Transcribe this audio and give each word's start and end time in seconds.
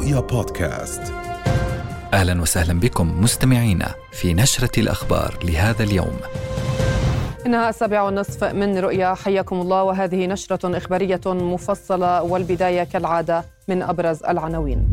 رؤيا 0.00 0.20
بودكاست 0.20 1.02
أهلا 2.12 2.42
وسهلا 2.42 2.80
بكم 2.80 3.22
مستمعينا 3.22 3.94
في 4.12 4.34
نشرة 4.34 4.80
الأخبار 4.80 5.38
لهذا 5.44 5.82
اليوم. 5.82 6.16
إنها 7.46 7.68
السابعة 7.68 8.04
والنصف 8.04 8.44
من 8.44 8.78
رؤيا 8.78 9.14
حياكم 9.14 9.60
الله 9.60 9.82
وهذه 9.82 10.26
نشرة 10.26 10.76
إخبارية 10.76 11.20
مفصلة 11.26 12.22
والبداية 12.22 12.84
كالعادة 12.84 13.44
من 13.68 13.82
أبرز 13.82 14.24
العناوين. 14.24 14.88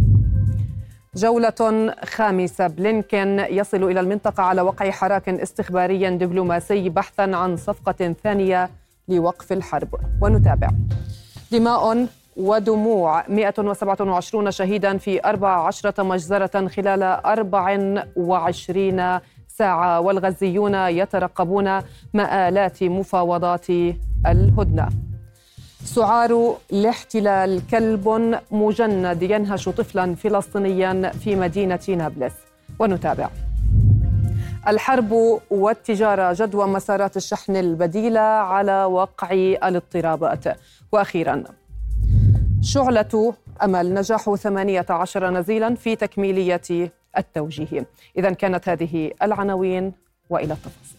جولة 1.16 1.94
خامسة 2.04 2.68
بلينكن 2.68 3.46
يصل 3.50 3.84
إلى 3.84 4.00
المنطقة 4.00 4.44
على 4.44 4.62
وقع 4.62 4.92
حراك 4.92 5.30
استخباري 5.30 6.18
دبلوماسي 6.18 6.90
بحثا 6.90 7.36
عن 7.36 7.58
صفقة 7.58 8.16
ثانية 8.24 8.70
لوقف 9.08 9.52
الحرب 9.52 9.90
ونتابع. 10.22 10.70
دماء 11.52 12.08
ودموع 12.38 13.24
127 13.30 14.52
شهيدا 14.52 14.98
في 14.98 15.20
14 15.26 16.04
مجزرة 16.04 16.68
خلال 16.68 17.04
24 17.04 19.20
ساعة 19.48 20.00
والغزيون 20.00 20.76
يترقبون 20.76 21.80
مآلات 22.14 22.84
مفاوضات 22.84 23.66
الهدنة. 24.28 24.90
سعار 25.84 26.56
الاحتلال 26.74 27.62
كلب 27.72 28.36
مجند 28.52 29.24
ينهش 29.24 29.70
طفلا 29.70 30.16
فلسطينيا 30.16 31.10
في 31.10 31.36
مدينة 31.36 31.80
نابلس. 31.90 32.34
ونتابع. 32.80 33.30
الحرب 34.68 35.40
والتجارة 35.50 36.34
جدوى 36.34 36.68
مسارات 36.68 37.18
الشحن 37.18 37.56
البديلة 37.56 38.20
على 38.20 38.84
وقع 38.84 39.32
الاضطرابات. 39.64 40.44
وأخيرا 40.92 41.44
شعلة 42.62 43.34
أمل 43.64 43.94
نجاح 43.94 44.36
18 44.36 45.30
نزيلا 45.30 45.76
في 45.76 45.96
تكميلية 45.96 46.92
التوجيه. 47.18 47.88
إذا 48.18 48.32
كانت 48.32 48.70
هذه 48.70 49.12
العناوين 49.22 49.94
وإلى 50.30 50.54
التفاصيل. 50.54 50.98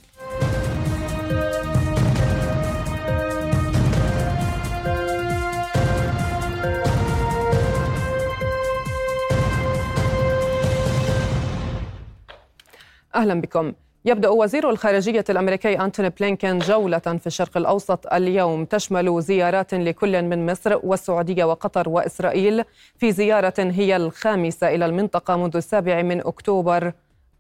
أهلا 13.15 13.41
بكم. 13.41 13.73
يبدأ 14.05 14.29
وزير 14.29 14.71
الخارجية 14.71 15.25
الأمريكي 15.31 15.81
أنتوني 15.81 16.09
بلينكين 16.09 16.59
جولة 16.59 16.99
في 16.99 17.27
الشرق 17.27 17.57
الأوسط 17.57 18.13
اليوم. 18.13 18.65
تشمل 18.65 19.23
زيارات 19.23 19.75
لكل 19.75 20.23
من 20.23 20.47
مصر 20.47 20.81
والسعودية 20.83 21.45
وقطر 21.45 21.89
وإسرائيل 21.89 22.65
في 22.97 23.13
زيارة 23.13 23.55
هي 23.59 23.97
الخامسة 23.97 24.75
إلى 24.75 24.87
المنطقة 24.87 25.37
منذ 25.37 25.57
السابع 25.57 26.03
من 26.03 26.27
أكتوبر 26.27 26.93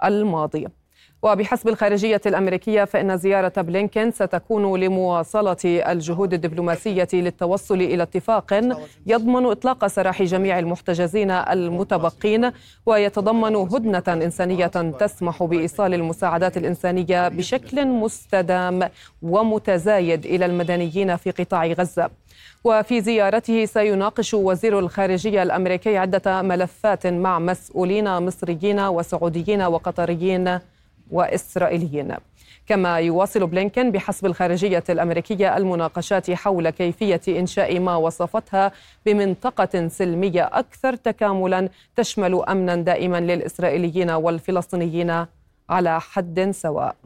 الماضي. 0.05 0.69
وبحسب 1.23 1.69
الخارجية 1.69 2.21
الأمريكية 2.27 2.85
فإن 2.85 3.17
زيارة 3.17 3.53
بلينكين 3.57 4.11
ستكون 4.11 4.81
لمواصلة 4.81 5.57
الجهود 5.65 6.35
الدبلوماسية 6.35 7.09
للتوصل 7.13 7.75
إلى 7.75 8.03
اتفاق 8.03 8.61
يضمن 9.07 9.47
إطلاق 9.47 9.87
سراح 9.87 10.23
جميع 10.23 10.59
المحتجزين 10.59 11.31
المتبقين 11.31 12.51
ويتضمن 12.87 13.57
هدنة 13.57 14.03
إنسانية 14.09 14.67
تسمح 15.01 15.43
بإيصال 15.43 15.95
المساعدات 15.95 16.57
الإنسانية 16.57 17.29
بشكل 17.29 17.87
مستدام 17.87 18.89
ومتزايد 19.23 20.27
إلى 20.27 20.47
المدنيين 20.47 21.17
في 21.17 21.31
قطاع 21.31 21.67
غزة. 21.67 22.11
وفي 22.65 23.01
زيارته 23.01 23.65
سيناقش 23.65 24.35
وزير 24.35 24.79
الخارجية 24.79 25.43
الأمريكي 25.43 25.99
عدة 25.99 26.43
ملفات 26.43 27.07
مع 27.07 27.39
مسؤولين 27.39 28.19
مصريين 28.23 28.81
وسعوديين 28.81 29.63
وقطريين 29.63 30.59
وإسرائيليين. 31.11 32.15
كما 32.67 32.99
يواصل 32.99 33.47
بلينكن 33.47 33.91
بحسب 33.93 34.27
الخارجية 34.27 34.85
الأمريكية 34.91 35.57
المناقشات 35.57 36.31
حول 36.31 36.71
كيفية 36.71 37.21
إنشاء 37.29 37.79
ما 37.79 37.97
وصفتها 37.97 38.73
بمنطقة 39.07 39.89
سلمية 39.89 40.51
أكثر 40.53 40.95
تكاملا 40.95 41.69
تشمل 41.97 42.43
أمنا 42.49 42.77
دائما 42.77 43.21
للإسرائيليين 43.21 44.11
والفلسطينيين 44.11 45.27
على 45.71 46.01
حد 46.01 46.51
سواء. 46.51 46.97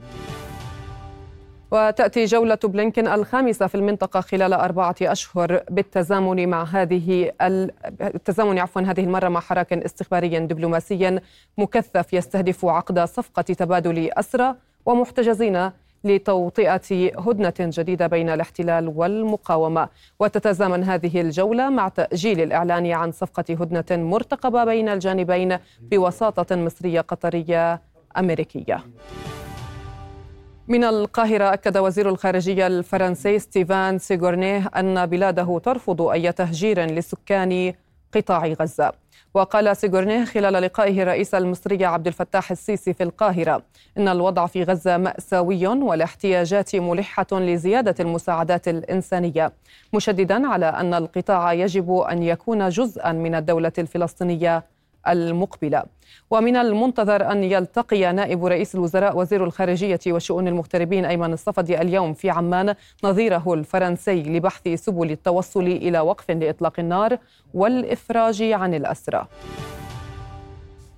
وتأتي 1.72 2.24
جولة 2.24 2.58
بلينكن 2.64 3.06
الخامسة 3.08 3.66
في 3.66 3.74
المنطقة 3.74 4.20
خلال 4.20 4.52
أربعة 4.52 4.94
أشهر 5.02 5.62
بالتزامن 5.70 6.48
مع 6.48 6.64
هذه 6.64 7.32
التزامن 8.00 8.58
عفوا 8.58 8.82
هذه 8.82 9.00
المرة 9.00 9.28
مع 9.28 9.40
حراك 9.40 9.72
استخباري 9.72 10.38
دبلوماسي 10.40 11.20
مكثف 11.58 12.12
يستهدف 12.12 12.64
عقد 12.64 13.00
صفقة 13.00 13.42
تبادل 13.42 14.10
أسرى 14.12 14.54
ومحتجزين 14.86 15.70
لتوطئة 16.04 17.18
هدنة 17.18 17.54
جديدة 17.58 18.06
بين 18.06 18.28
الاحتلال 18.30 18.88
والمقاومة. 18.88 19.88
وتتزامن 20.20 20.84
هذه 20.84 21.20
الجولة 21.20 21.70
مع 21.70 21.88
تأجيل 21.88 22.40
الإعلان 22.40 22.92
عن 22.92 23.12
صفقة 23.12 23.44
هدنة 23.50 24.02
مرتقبة 24.04 24.64
بين 24.64 24.88
الجانبين 24.88 25.58
بوساطة 25.80 26.56
مصرية 26.56 27.00
قطرية 27.00 27.80
أمريكية. 28.18 28.84
من 30.68 30.84
القاهرة 30.84 31.52
أكد 31.52 31.78
وزير 31.78 32.08
الخارجية 32.08 32.66
الفرنسي 32.66 33.38
ستيفان 33.38 33.98
سيغورنيه 33.98 34.70
أن 34.76 35.06
بلاده 35.06 35.58
ترفض 35.58 36.02
أي 36.02 36.32
تهجير 36.32 36.80
لسكان 36.84 37.74
قطاع 38.14 38.46
غزة. 38.46 38.92
وقال 39.34 39.76
سيغورنيه 39.76 40.24
خلال 40.24 40.52
لقائه 40.52 41.02
الرئيس 41.02 41.34
المصري 41.34 41.84
عبد 41.84 42.06
الفتاح 42.06 42.50
السيسي 42.50 42.92
في 42.92 43.02
القاهرة 43.02 43.62
إن 43.98 44.08
الوضع 44.08 44.46
في 44.46 44.62
غزة 44.62 44.96
مأساوي 44.96 45.66
والاحتياجات 45.66 46.76
ملحة 46.76 47.26
لزيادة 47.32 47.94
المساعدات 48.00 48.68
الإنسانية 48.68 49.52
مشددا 49.92 50.48
على 50.48 50.66
أن 50.66 50.94
القطاع 50.94 51.52
يجب 51.52 51.92
أن 51.92 52.22
يكون 52.22 52.68
جزءا 52.68 53.12
من 53.12 53.34
الدولة 53.34 53.72
الفلسطينية 53.78 54.64
المقبلة. 55.08 55.82
ومن 56.30 56.56
المنتظر 56.56 57.32
أن 57.32 57.44
يلتقي 57.44 58.12
نائب 58.12 58.46
رئيس 58.46 58.74
الوزراء 58.74 59.18
وزير 59.18 59.44
الخارجية 59.44 60.00
وشؤون 60.08 60.48
المغتربين 60.48 61.04
أيمن 61.04 61.32
الصفدي 61.32 61.80
اليوم 61.80 62.14
في 62.14 62.30
عمان 62.30 62.74
نظيره 63.04 63.54
الفرنسي 63.54 64.22
لبحث 64.22 64.68
سبل 64.68 65.10
التوصل 65.10 65.66
إلى 65.66 66.00
وقف 66.00 66.30
لإطلاق 66.30 66.80
النار 66.80 67.18
والإفراج 67.54 68.42
عن 68.42 68.74
الأسرى. 68.74 69.26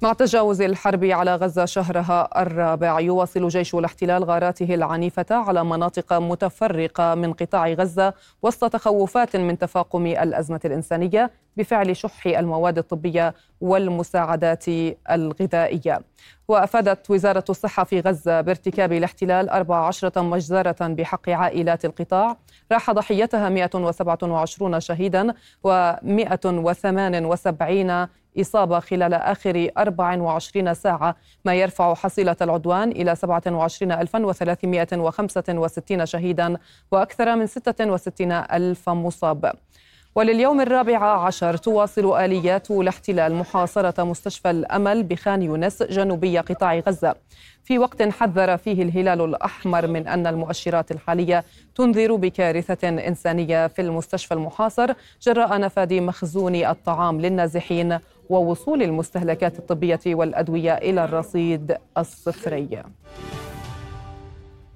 مع 0.04 0.12
تجاوز 0.12 0.60
الحرب 0.60 1.04
على 1.04 1.34
غزة 1.34 1.64
شهرها 1.64 2.42
الرابع 2.42 3.00
يواصل 3.00 3.48
جيش 3.48 3.74
الاحتلال 3.74 4.24
غاراته 4.24 4.74
العنيفة 4.74 5.26
على 5.30 5.64
مناطق 5.64 6.12
متفرقة 6.12 7.14
من 7.14 7.32
قطاع 7.32 7.68
غزة 7.68 8.14
وسط 8.42 8.72
تخوفات 8.72 9.36
من 9.36 9.58
تفاقم 9.58 10.06
الأزمة 10.06 10.60
الإنسانية 10.64 11.30
بفعل 11.56 11.96
شح 11.96 12.26
المواد 12.26 12.78
الطبية 12.78 13.34
والمساعدات 13.60 14.64
الغذائية. 15.10 16.00
وأفادت 16.48 17.10
وزارة 17.10 17.44
الصحة 17.50 17.84
في 17.84 18.00
غزة 18.00 18.40
بارتكاب 18.40 18.92
الاحتلال 18.92 19.48
14 19.48 20.22
مجزرة 20.22 20.76
بحق 20.80 21.28
عائلات 21.28 21.84
القطاع. 21.84 22.36
راح 22.72 22.90
ضحيتها 22.90 23.48
127 23.48 24.80
شهيدا 24.80 25.34
و178 25.66 28.08
إصابة 28.40 28.80
خلال 28.80 29.14
آخر 29.14 29.68
24 29.78 30.74
ساعة. 30.74 31.16
ما 31.44 31.54
يرفع 31.54 31.94
حصيلة 31.94 32.36
العدوان 32.42 32.90
إلى 32.90 33.16
27365 33.16 36.06
شهيدا 36.06 36.56
وأكثر 36.92 37.36
من 37.36 37.46
66 37.46 38.32
ألف 38.32 38.88
مصاب. 38.88 39.52
ولليوم 40.14 40.60
الرابع 40.60 41.24
عشر 41.26 41.56
تواصل 41.56 42.18
آليات 42.18 42.70
الاحتلال 42.70 43.34
محاصرة 43.34 44.04
مستشفى 44.04 44.50
الأمل 44.50 45.02
بخان 45.02 45.42
يونس 45.42 45.82
جنوبي 45.82 46.38
قطاع 46.38 46.78
غزة. 46.78 47.14
في 47.64 47.78
وقت 47.78 48.02
حذر 48.02 48.56
فيه 48.56 48.82
الهلال 48.82 49.20
الأحمر 49.20 49.86
من 49.86 50.08
أن 50.08 50.26
المؤشرات 50.26 50.90
الحالية 50.90 51.44
تنذر 51.74 52.14
بكارثة 52.14 52.88
إنسانية 52.88 53.66
في 53.66 53.82
المستشفى 53.82 54.34
المحاصر 54.34 54.92
جراء 55.22 55.60
نفاذ 55.60 56.02
مخزون 56.02 56.54
الطعام 56.54 57.20
للنازحين. 57.20 57.98
ووصول 58.30 58.82
المستهلكات 58.82 59.58
الطبية 59.58 60.00
والأدوية 60.06 60.74
إلى 60.74 61.04
الرصيد 61.04 61.76
الصفري. 61.98 62.82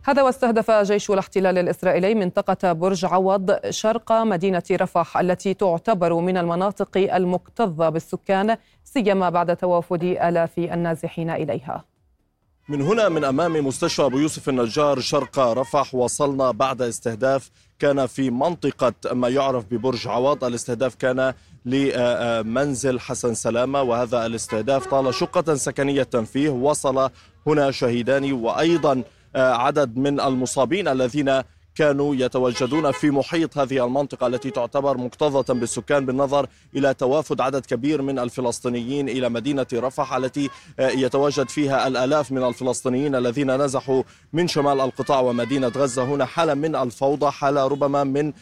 هذا 0.05 0.23
واستهدف 0.23 0.71
جيش 0.71 1.11
الاحتلال 1.11 1.59
الإسرائيلي 1.59 2.15
منطقة 2.15 2.73
برج 2.73 3.05
عوض 3.05 3.71
شرق 3.71 4.13
مدينة 4.13 4.63
رفح 4.73 5.19
التي 5.19 5.55
تعتبر 5.55 6.15
من 6.15 6.37
المناطق 6.37 6.97
المكتظة 6.97 7.89
بالسكان 7.89 8.57
سيما 8.85 9.31
بعد 9.31 9.57
توافد 9.57 10.03
آلاف 10.03 10.59
النازحين 10.59 11.31
إليها. 11.31 11.85
من 12.69 12.83
هنا 12.83 13.09
من 13.09 13.25
أمام 13.25 13.67
مستشفى 13.67 14.03
أبو 14.05 14.19
يوسف 14.19 14.49
النجار 14.49 15.01
شرق 15.01 15.39
رفح 15.39 15.95
وصلنا 15.95 16.51
بعد 16.51 16.83
استهداف 16.83 17.51
كان 17.79 18.07
في 18.07 18.31
منطقة 18.31 18.93
ما 19.13 19.29
يعرف 19.29 19.65
ببرج 19.71 20.09
عوض 20.09 20.45
الاستهداف 20.45 20.95
كان 20.95 21.35
لمنزل 21.65 23.01
حسن 23.01 23.35
سلامة 23.35 23.83
وهذا 23.83 24.27
الاستهداف 24.27 24.87
طال 24.87 25.15
شقة 25.15 25.55
سكنية 25.55 26.03
فيه. 26.33 26.49
وصل 26.51 27.11
هنا 27.47 27.71
شهيدان 27.71 28.33
وأيضا 28.33 29.03
عدد 29.35 29.97
من 29.97 30.21
المصابين 30.21 30.89
الذين 30.89 31.43
كانوا 31.79 32.15
يتواجدون 32.15 32.93
في 32.93 33.11
محيط 33.11 33.59
هذه 33.59 33.85
المنطقة 33.85 34.27
التي 34.27 34.51
تعتبر 34.51 34.97
مكتظة 34.97 35.55
بالسكان 35.55 36.07
بالنظر 36.07 36.47
إلى 36.77 36.95
توافد 36.95 37.41
عدد 37.41 37.67
كبير 37.67 38.03
من 38.03 38.19
الفلسطينيين 38.19 39.09
إلى 39.09 39.29
مدينة 39.29 39.67
رفح 39.75 40.15
التي 40.15 40.51
يتواجد 40.79 41.49
فيها 41.49 41.87
الآلاف 41.87 42.33
من 42.33 42.45
الفلسطينيين 42.45 43.15
الذين 43.15 43.57
نزحوا 43.57 44.03
من 44.33 44.49
شمال 44.49 44.81
القطاع 44.81 45.21
ومدينة 45.21 45.69
غزة. 45.69 46.05
هنا 46.05 46.25
حالة 46.25 46.55
من 46.55 46.77
الفوضى 46.77 47.31
حالة 47.31 47.67
ربما 47.67 48.05
من 48.05 48.33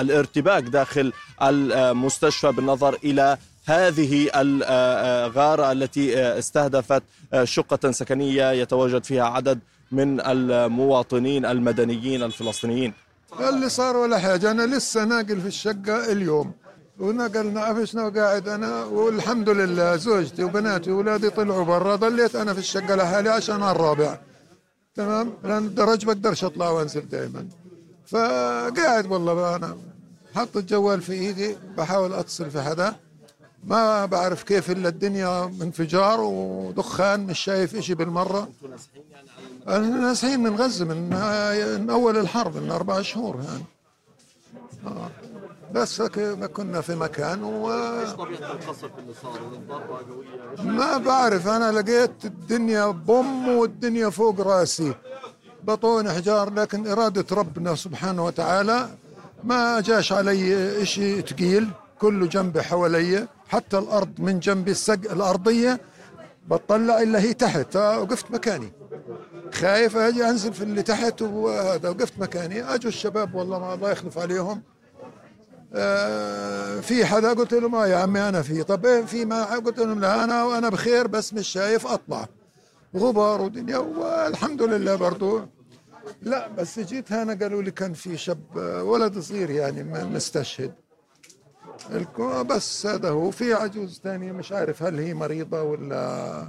الارتباك 0.00 0.62
داخل 0.62 1.12
المستشفى 1.42 2.52
بالنظر 2.52 2.98
إلى 3.04 3.38
هذه 3.64 4.30
الغارة 4.34 5.72
التي 5.72 6.18
استهدفت 6.18 7.02
شقة 7.44 7.90
سكنية. 7.90 8.52
يتواجد 8.52 9.04
فيها 9.04 9.24
عدد 9.24 9.58
من 9.92 10.20
المواطنين 10.20 11.44
المدنيين 11.44 12.22
الفلسطينيين. 12.22 12.92
اللي 13.40 13.68
صار 13.68 13.96
ولا 13.96 14.18
حاجة 14.18 14.50
أنا 14.50 14.66
لسه 14.76 15.04
ناقل 15.04 15.40
في 15.40 15.46
الشقة 15.46 16.12
اليوم. 16.12 16.52
ونقلنا 16.98 17.60
عفشنا 17.60 18.06
وقاعد 18.06 18.48
أنا 18.48 18.84
والحمد 18.84 19.48
لله 19.48 19.96
زوجتي 19.96 20.44
وبناتي 20.44 20.90
وأولادي 20.90 21.30
طلعوا 21.30 21.64
برا 21.64 21.96
ضليت 21.96 22.36
أنا 22.36 22.52
في 22.52 22.58
الشقة 22.58 22.94
لحالي 22.94 23.28
عشان 23.28 23.62
الرابع. 23.62 24.18
تمام؟ 24.94 25.32
لأن 25.44 25.64
الدرج 25.64 26.04
بقدرش 26.04 26.44
أطلع 26.44 26.70
وأنزل 26.70 27.08
دائما 27.08 27.48
فقاعد 28.06 29.06
والله 29.12 29.56
أنا 29.56 29.76
حط 30.34 30.56
الجوال 30.56 31.00
في 31.00 31.12
إيدي 31.12 31.56
بحاول 31.76 32.12
أتصل 32.12 32.50
في 32.50 32.62
حدا. 32.62 32.94
ما 33.64 34.06
بعرف 34.06 34.42
كيف 34.42 34.70
إلا 34.70 34.88
الدنيا 34.88 35.44
انفجار 35.44 36.20
ودخان 36.20 37.26
مش 37.26 37.38
شايف 37.38 37.76
إشي 37.76 37.94
بالمرة. 37.94 38.48
ناسحين 39.66 40.40
من 40.40 40.56
غزة 40.56 40.84
من, 40.84 41.02
من 41.80 41.90
أول 41.90 42.16
الحرب 42.16 42.56
من 42.56 42.70
أربع 42.70 43.02
شهور 43.02 43.36
يعني. 43.36 43.64
آه. 44.86 45.10
بس 45.74 46.02
كنا 46.56 46.80
في 46.80 46.94
مكان 46.94 47.44
و 47.44 47.68
ما 50.64 50.96
بعرف. 50.96 51.48
أنا 51.48 51.72
لقيت 51.72 52.24
الدنيا 52.24 52.86
بوم 52.86 53.48
والدنيا 53.48 54.10
فوق 54.10 54.40
رأسي. 54.40 54.94
بطون 55.64 56.10
حجار 56.10 56.54
لكن 56.54 56.86
إرادة 56.86 57.36
ربنا 57.36 57.74
سبحانه 57.74 58.24
وتعالى 58.24 58.88
ما 59.44 59.80
جاش 59.80 60.12
علي 60.12 60.82
إشي 60.82 61.22
تقيل. 61.22 61.68
كله 61.98 62.26
جنبي 62.26 62.62
حوالي. 62.62 63.28
حتى 63.48 63.78
الأرض 63.78 64.20
من 64.20 64.40
جنبي 64.40 64.70
السق 64.70 65.12
الأرضية 65.12 65.80
بطلع 66.48 67.02
إلا 67.02 67.20
هي 67.20 67.34
تحت. 67.34 67.76
وقفت 67.76 68.30
مكاني. 68.30 68.72
خايف 69.52 69.96
أجي 69.96 70.24
أنزل 70.24 70.52
في 70.52 70.62
اللي 70.62 70.82
تحت 70.82 71.22
وهذا. 71.22 71.88
وقفت 71.88 72.18
مكاني. 72.18 72.74
أجوا 72.74 72.88
الشباب 72.88 73.34
والله 73.34 73.58
ما 73.58 73.74
الله 73.74 73.90
يخلف 73.90 74.18
عليهم. 74.18 74.62
آه 75.74 76.80
في 76.80 77.06
حدا؟ 77.06 77.32
قلت 77.32 77.54
له 77.54 77.68
ما 77.68 77.86
يا 77.86 77.96
عمي 77.96 78.20
أنا 78.20 78.42
في. 78.42 78.62
طب 78.62 78.86
إيه 78.86 79.04
في 79.04 79.24
ما؟ 79.24 79.44
قلت 79.44 79.78
لهم 79.78 80.00
لا 80.00 80.24
أنا 80.24 80.44
وأنا 80.44 80.68
بخير 80.68 81.06
بس 81.06 81.34
مش 81.34 81.48
شايف 81.48 81.86
أطلع. 81.86 82.28
غبار 82.96 83.40
ودنيا. 83.40 83.78
والحمد 83.78 84.62
لله 84.62 84.94
برضو. 84.94 85.40
لا 86.22 86.48
بس 86.48 86.80
جيت 86.80 87.12
هنا 87.12 87.34
قالوا 87.34 87.62
لي 87.62 87.70
كان 87.70 87.92
في 87.92 88.16
شاب 88.16 88.56
ولد 88.82 89.18
صغير 89.18 89.50
يعني 89.50 89.82
مستشهد. 90.04 90.72
بس 92.50 92.86
هذا 92.86 93.10
هو. 93.10 93.30
في 93.30 93.54
عجوز 93.54 94.00
ثانية 94.04 94.32
مش 94.32 94.52
عارف 94.52 94.82
هل 94.82 94.98
هي 94.98 95.14
مريضة 95.14 95.62
ولا 95.62 96.48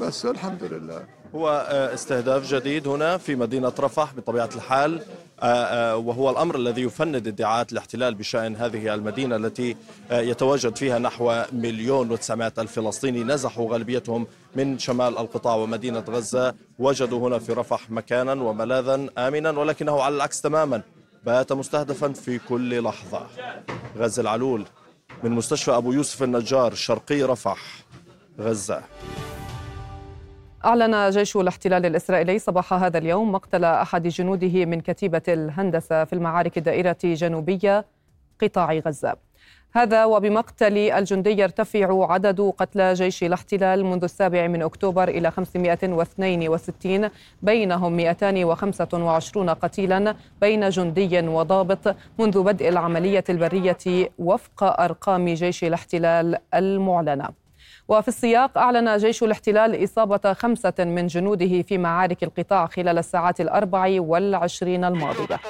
بس 0.00 0.26
الحمد 0.26 0.64
لله. 0.64 1.02
هو 1.34 1.66
آه، 1.68 1.94
استهداف 1.94 2.54
جديد 2.54 2.88
هنا 2.88 3.16
في 3.16 3.36
مدينة 3.36 3.72
رفح 3.80 4.14
بطبيعة 4.14 4.48
الحال 4.56 5.02
آه، 5.42 5.44
آه، 5.46 5.96
وهو 5.96 6.30
الأمر 6.30 6.56
الذي 6.56 6.82
يفند 6.82 7.26
ادعاءات 7.26 7.72
الاحتلال 7.72 8.14
بشأن 8.14 8.56
هذه 8.56 8.94
المدينة 8.94 9.36
التي 9.36 9.76
يتواجد 10.10 10.76
فيها 10.76 10.98
نحو 10.98 11.42
مليون 11.52 12.10
وتسعمائة 12.10 12.52
ألف 12.58 12.72
فلسطيني 12.72 13.24
نزحوا 13.24 13.72
غالبيتهم 13.72 14.26
من 14.56 14.78
شمال 14.78 15.18
القطاع 15.18 15.54
ومدينة 15.54 16.04
غزة. 16.08 16.54
وجدوا 16.78 17.28
هنا 17.28 17.38
في 17.38 17.52
رفح 17.52 17.90
مكانا 17.90 18.32
وملاذا 18.32 19.06
آمنا 19.18 19.50
ولكنه 19.50 20.02
على 20.02 20.14
العكس 20.16 20.40
تماما. 20.40 20.82
بات 21.24 21.52
مستهدفا 21.52 22.12
في 22.12 22.38
كل 22.38 22.84
لحظة. 22.84 23.26
غزة 23.96 24.22
العلول 24.22 24.64
من 25.22 25.30
مستشفى 25.30 25.70
أبو 25.70 25.92
يوسف 25.92 26.22
النجار 26.22 26.74
شرقي 26.74 27.22
رفح 27.22 27.58
غزة. 28.38 28.82
أعلن 30.64 31.10
جيش 31.10 31.36
الاحتلال 31.36 31.86
الإسرائيلي 31.86 32.38
صباح 32.38 32.72
هذا 32.72 32.98
اليوم 32.98 33.32
مقتل 33.32 33.64
أحد 33.64 34.08
جنوده 34.08 34.64
من 34.64 34.80
كتيبة 34.80 35.22
الهندسة 35.28 36.04
في 36.04 36.12
المعارك 36.12 36.58
الدائرة 36.58 36.96
جنوبية 37.04 37.84
قطاع 38.42 38.72
غزة. 38.72 39.16
هذا 39.72 40.04
وبمقتل 40.04 40.78
الجندي 40.78 41.40
يرتفع 41.42 42.12
عدد 42.12 42.40
قتلى 42.58 42.94
جيش 42.94 43.24
الاحتلال 43.24 43.84
منذ 43.84 44.04
السابع 44.04 44.46
من 44.46 44.62
أكتوبر 44.62 45.08
إلى 45.08 45.30
562 45.30 47.10
بينهم 47.42 47.96
225 47.96 49.50
قتيلا 49.50 50.14
بين 50.40 50.68
جندي 50.68 51.20
وضابط 51.20 51.96
منذ 52.18 52.42
بدء 52.42 52.68
العملية 52.68 53.24
البرية 53.28 54.10
وفق 54.18 54.80
أرقام 54.80 55.28
جيش 55.28 55.64
الاحتلال 55.64 56.36
المعلنة. 56.54 57.28
وفي 57.88 58.08
السياق 58.08 58.58
أعلن 58.58 58.96
جيش 58.96 59.22
الاحتلال 59.22 59.84
إصابة 59.84 60.32
خمسة 60.32 60.74
من 60.78 61.06
جنوده 61.06 61.62
في 61.62 61.78
معارك 61.78 62.22
القطاع 62.24 62.66
خلال 62.66 62.98
الساعات 62.98 63.40
الأربع 63.40 64.00
والعشرين 64.00 64.84
الماضية. 64.84 65.40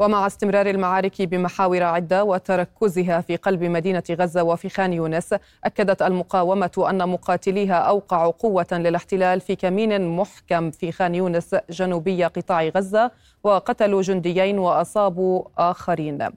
ومع 0.00 0.26
استمرار 0.26 0.66
المعارك 0.70 1.22
بمحاور 1.22 1.82
عدة 1.82 2.24
وتركزها 2.24 3.20
في 3.20 3.36
قلب 3.36 3.64
مدينة 3.64 4.02
غزة 4.10 4.42
وفي 4.42 4.68
خان 4.68 4.92
يونس 4.92 5.34
أكدت 5.64 6.02
المقاومة 6.02 6.86
أن 6.90 7.08
مقاتليها 7.08 7.74
أوقعوا 7.74 8.32
قوة 8.32 8.66
للاحتلال 8.72 9.40
في 9.40 9.56
كمين 9.56 10.16
محكم 10.16 10.70
في 10.70 10.92
خان 10.92 11.14
يونس 11.14 11.56
جنوبي 11.70 12.24
قطاع 12.24 12.68
غزة 12.68 13.10
وقتلوا 13.44 14.02
جنديين 14.02 14.58
وأصابوا 14.58 15.42
آخرين. 15.58 16.28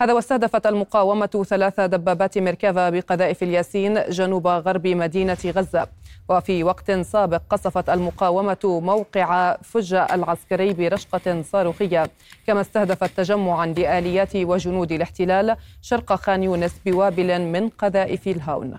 هذا 0.00 0.12
واستهدفت 0.12 0.66
المقاومة 0.66 1.44
ثلاث 1.48 1.80
دبابات 1.80 2.38
مركبة 2.38 2.90
بقذائف 2.90 3.42
الياسين 3.42 4.02
جنوب 4.08 4.46
غرب 4.46 4.86
مدينة 4.86 5.36
غزة. 5.46 5.86
وفي 6.28 6.64
وقت 6.64 6.90
سابق 6.90 7.42
قصفت 7.50 7.88
المقاومة 7.88 8.58
موقع 8.64 9.56
فجة 9.56 10.14
العسكري 10.14 10.72
برشقة 10.72 11.42
صاروخية. 11.42 12.10
كما 12.46 12.60
استهدفت 12.60 13.10
تجمعا 13.16 13.66
لآليات 13.66 14.36
وجنود 14.36 14.92
الاحتلال 14.92 15.56
شرق 15.82 16.14
خان 16.14 16.42
يونس 16.42 16.74
بوابل 16.86 17.40
من 17.40 17.68
قذائف 17.68 18.28
الهاون. 18.28 18.78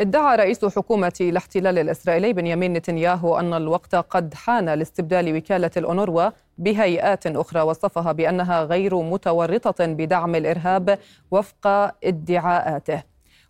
ادعى 0.00 0.36
رئيس 0.36 0.64
حكومة 0.64 1.12
الاحتلال 1.20 1.78
الإسرائيلي 1.78 2.32
بنيامين 2.32 2.72
نتنياهو 2.72 3.38
أن 3.38 3.54
الوقت 3.54 3.94
قد 3.94 4.34
حان 4.34 4.68
لاستبدال 4.68 5.36
وكالة 5.36 5.70
الأونروا 5.76 6.30
بهيئات 6.58 7.26
أخرى 7.26 7.60
وصفها 7.60 8.12
بأنها 8.12 8.64
غير 8.64 9.02
متورطة 9.02 9.86
بدعم 9.86 10.34
الإرهاب 10.34 10.98
وفق 11.30 11.66
ادعاءاته. 12.04 13.02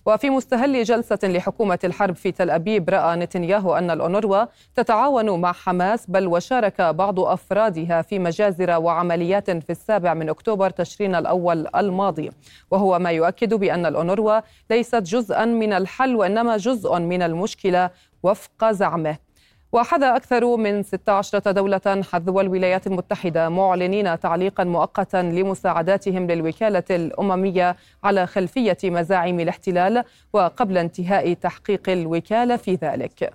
وفي 0.09 0.31
مستهل 0.31 0.85
جلسة 0.85 1.19
لحكومة 1.23 1.79
الحرب 1.85 2.15
في 2.15 2.33
تل 2.33 2.51
أبيب 2.51 2.91
رأى 2.91 3.17
نتنياهو 3.17 3.75
أن 3.75 3.91
الأونروا 3.91 4.45
تتعاون 4.75 5.41
مع 5.41 5.53
حماس 5.53 6.11
بل 6.11 6.27
وشارك 6.27 6.81
بعض 6.81 7.21
أفرادها 7.21 8.03
في 8.03 8.19
مجازر 8.19 8.71
وعمليات 8.71 9.51
في 9.51 9.71
السابع 9.71 10.15
من 10.15 10.29
أكتوبر 10.29 10.71
تشرين 10.71 11.15
الأول 11.15 11.67
الماضي. 11.77 12.31
وهو 12.71 12.99
ما 12.99 13.11
يؤكد 13.11 13.55
بأن 13.55 13.87
الأونروا 13.87 14.41
ليست 14.71 15.03
جزءا 15.03 15.45
من 15.45 15.73
الحل 15.73 16.17
وإنما 16.17 16.57
جزء 16.57 16.99
من 16.99 17.23
المشكلة 17.23 17.91
وفق 18.23 18.71
زعمه. 18.71 19.28
وحذى 19.73 20.07
أكثر 20.07 20.57
من 20.57 20.83
16 20.83 21.39
دولة 21.51 22.03
حذو 22.13 22.41
الولايات 22.41 22.87
المتحدة 22.87 23.49
معلنين 23.49 24.21
تعليقا 24.21 24.65
مؤقتا 24.65 25.23
لمساعداتهم 25.23 26.27
للوكالة 26.27 26.85
الأممية 26.91 27.77
على 28.05 28.27
خلفية 28.27 28.79
مزاعم 28.85 29.41
الاحتلال 29.41 30.05
وقبل 30.33 30.79
انتهاء 30.79 31.33
تحقيق 31.33 31.89
الوكالة 31.89 32.57
في 32.57 32.75
ذلك. 32.75 33.33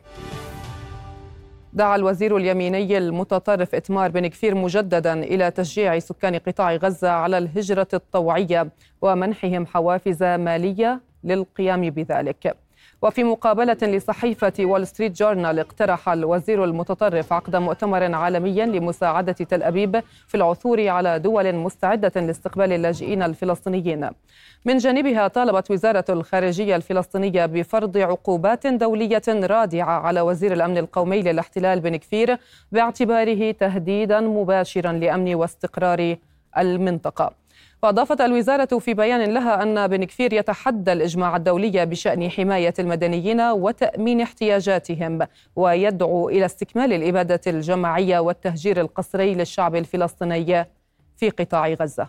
دعا 1.73 1.95
الوزير 1.95 2.37
اليميني 2.37 2.97
المتطرف 2.97 3.75
إتمار 3.75 4.11
بن 4.11 4.27
كفير 4.27 4.55
مجددا 4.55 5.13
إلى 5.13 5.51
تشجيع 5.51 5.99
سكان 5.99 6.35
قطاع 6.35 6.75
غزة 6.75 7.09
على 7.09 7.37
الهجرة 7.37 7.87
الطوعية 7.93 8.69
ومنحهم 9.01 9.65
حوافز 9.65 10.23
مالية 10.23 11.01
للقيام 11.23 11.89
بذلك. 11.89 12.62
وفي 13.03 13.23
مقابلة 13.23 13.77
لصحيفة 13.81 14.53
وول 14.59 14.87
ستريت 14.87 15.11
جورنال 15.11 15.59
اقترح 15.59 16.09
الوزير 16.09 16.63
المتطرف 16.63 17.33
عقد 17.33 17.55
مؤتمر 17.55 18.15
عالمي 18.15 18.65
لمساعدة 18.65 19.31
تل 19.31 19.63
أبيب 19.63 20.03
في 20.27 20.35
العثور 20.35 20.87
على 20.87 21.19
دول 21.19 21.55
مستعدة 21.55 22.21
لاستقبال 22.21 22.73
اللاجئين 22.73 23.23
الفلسطينيين. 23.23 24.09
من 24.65 24.77
جانبها 24.77 25.27
طالبت 25.27 25.71
وزارة 25.71 26.05
الخارجية 26.09 26.75
الفلسطينية 26.75 27.45
بفرض 27.45 27.97
عقوبات 27.97 28.67
دولية 28.67 29.21
رادعة 29.27 29.99
على 29.99 30.21
وزير 30.21 30.53
الأمن 30.53 30.77
القومي 30.77 31.21
للاحتلال 31.21 31.79
بن 31.79 31.95
كفير 31.95 32.37
باعتباره 32.71 33.51
تهديدا 33.51 34.19
مباشرا 34.19 34.91
لأمن 34.91 35.35
واستقرار 35.35 36.15
المنطقة. 36.57 37.42
وأضافت 37.83 38.21
الوزارة 38.21 38.79
في 38.79 38.93
بيان 38.93 39.33
لها 39.33 39.63
أن 39.63 39.87
بن 39.87 40.03
كفير 40.03 40.33
يتحدى 40.33 40.93
الإجماع 40.93 41.35
الدولي 41.35 41.85
بشأن 41.85 42.29
حماية 42.29 42.73
المدنيين 42.79 43.41
وتأمين 43.41 44.21
احتياجاتهم 44.21 45.19
ويدعو 45.55 46.29
إلى 46.29 46.45
استكمال 46.45 46.93
الإبادة 46.93 47.41
الجماعية 47.47 48.19
والتهجير 48.19 48.81
القسري 48.81 49.35
للشعب 49.35 49.75
الفلسطيني 49.75 50.65
في 51.17 51.29
قطاع 51.29 51.67
غزة. 51.67 52.07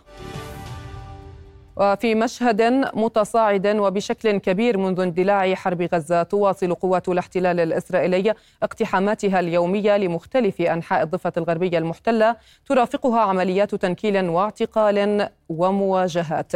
وفي 1.77 2.15
مشهد 2.15 2.61
متصاعد 2.93 3.67
وبشكل 3.67 4.37
كبير 4.37 4.77
منذ 4.77 4.99
اندلاع 4.99 5.55
حرب 5.55 5.81
غزة 5.93 6.23
تواصل 6.23 6.73
قوات 6.73 7.09
الاحتلال 7.09 7.59
الإسرائيلي 7.59 8.33
اقتحاماتها 8.63 9.39
اليومية 9.39 9.97
لمختلف 9.97 10.61
أنحاء 10.61 11.03
الضفة 11.03 11.33
الغربية 11.37 11.77
المحتلة 11.77 12.35
ترافقها 12.65 13.19
عمليات 13.19 13.75
تنكيل 13.75 14.29
واعتقال 14.29 15.29
ومواجهات. 15.49 16.51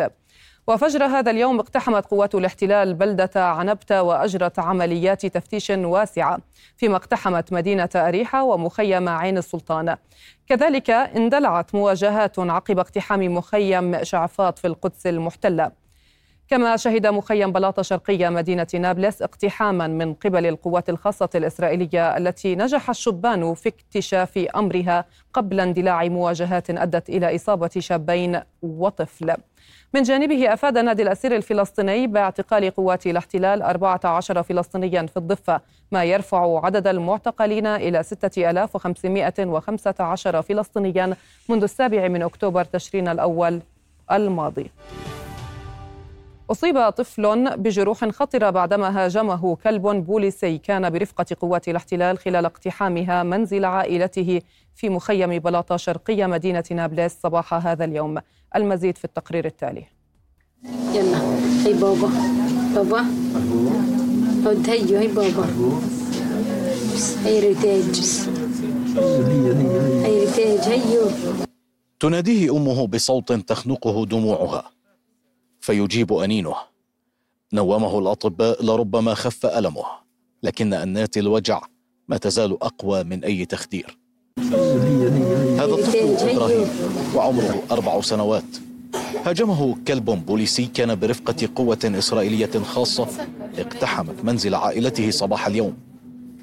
وفجر 0.69 1.05
هذا 1.05 1.31
اليوم 1.31 1.59
اقتحمت 1.59 2.05
قوات 2.05 2.35
الاحتلال 2.35 2.93
بلدة 2.93 3.31
عنبتة 3.35 4.01
وأجرت 4.03 4.59
عمليات 4.59 5.25
تفتيش 5.25 5.69
واسعة 5.69 6.39
فيما 6.77 6.95
اقتحمت 6.95 7.53
مدينة 7.53 7.89
أريحة 7.95 8.43
ومخيم 8.43 9.09
عين 9.09 9.38
السلطان. 9.38 9.95
كذلك 10.47 10.89
اندلعت 10.89 11.75
مواجهات 11.75 12.39
عقب 12.39 12.79
اقتحام 12.79 13.35
مخيم 13.35 14.03
شعفاط 14.03 14.59
في 14.59 14.67
القدس 14.67 15.07
المحتلة. 15.07 15.71
كما 16.47 16.77
شهد 16.77 17.07
مخيم 17.07 17.51
بلاطة 17.51 17.81
شرقية 17.81 18.29
مدينة 18.29 18.67
نابلس 18.73 19.21
اقتحاما 19.21 19.88
من 19.88 20.13
قبل 20.13 20.45
القوات 20.45 20.89
الخاصة 20.89 21.29
الإسرائيلية 21.35 22.17
التي 22.17 22.55
نجح 22.55 22.89
الشبان 22.89 23.53
في 23.53 23.69
اكتشاف 23.69 24.38
أمرها 24.55 25.05
قبل 25.33 25.59
اندلاع 25.59 26.03
مواجهات 26.07 26.69
أدت 26.69 27.09
إلى 27.09 27.35
إصابة 27.35 27.69
شابين 27.79 28.41
وطفل. 28.61 29.35
من 29.93 30.03
جانبه 30.03 30.53
أفاد 30.53 30.77
نادي 30.77 31.03
الأسير 31.03 31.36
الفلسطيني 31.36 32.08
باعتقال 32.08 32.69
قوات 32.69 33.08
الاحتلال 33.08 33.62
14 33.62 34.43
فلسطينيا 34.43 35.05
في 35.05 35.17
الضفة 35.17 35.62
ما 35.91 36.03
يرفع 36.03 36.65
عدد 36.65 36.88
المعتقلين 36.88 37.67
إلى 37.67 38.03
6515 38.03 40.41
فلسطينيا 40.41 41.15
منذ 41.50 41.63
السابع 41.63 42.08
من 42.08 42.22
أكتوبر 42.22 42.63
تشرين 42.63 43.08
الأول 43.08 43.62
الماضي. 44.12 44.72
أصيب 46.51 46.89
طفل 46.89 47.58
بجروح 47.58 48.06
خطرة 48.10 48.50
بعدما 48.50 49.06
هاجمه 49.06 49.56
كلب 49.56 49.82
بوليسي. 49.88 50.58
كان 50.58 50.89
برفقة 50.89 51.25
قوات 51.39 51.68
الاحتلال 51.68 52.18
خلال 52.18 52.46
اقتحامها 52.46 53.24
منزل 53.24 53.65
عائلته 53.65 54.41
في 54.75 54.89
مخيم 54.89 55.39
بلاطة 55.39 55.77
شرقية 55.77 56.25
مدينة 56.25 56.63
نابلس 56.72 57.18
صباح 57.24 57.53
هذا 57.53 57.86
اليوم. 57.86 58.18
المزيد 58.56 58.98
في 58.98 59.06
التقرير 59.06 59.46
التالي. 59.46 59.84
يلا. 60.94 61.18
هي 61.65 61.74
بابا. 61.74 62.10
بابا. 62.75 63.06
هود 64.46 64.70
هيو. 64.70 64.98
هي 64.98 65.08
بابا. 65.08 65.46
هي 67.25 67.39
ريتاج 67.39 68.00
هي 70.06 70.20
ريتاج 70.25 70.60
هيو. 70.70 71.01
تناديه 72.00 72.58
أمه 72.58 72.88
بصوت 72.88 73.32
تخنقه 73.32 74.06
دموعها. 74.06 74.78
فيجيب 75.69 76.13
أنينه. 76.13 76.55
نومه 77.53 77.99
الاطباء 77.99 78.65
لربما 78.65 79.13
خف 79.13 79.45
ألمه 79.45 79.83
لكن 80.43 80.73
أنات 80.73 81.17
الوجع 81.17 81.61
ما 82.07 82.17
تزال 82.17 82.63
أقوى 82.63 83.03
من 83.03 83.23
أي 83.23 83.45
تخدير. 83.45 83.97
هذا 85.57 85.73
الطفل 85.73 86.29
إبراهيم 86.29 86.67
وعمره 87.15 87.63
أربع 87.71 88.01
سنوات. 88.01 88.43
هاجمه 89.25 89.75
كلب 89.88 90.05
بوليسي 90.05 90.65
كان 90.65 90.95
برفقة 90.95 91.49
قوة 91.55 91.79
إسرائيلية 91.85 92.59
خاصة. 92.63 93.07
اقتحمت 93.57 94.23
منزل 94.23 94.55
عائلته 94.55 95.11
صباح 95.11 95.47
اليوم. 95.47 95.77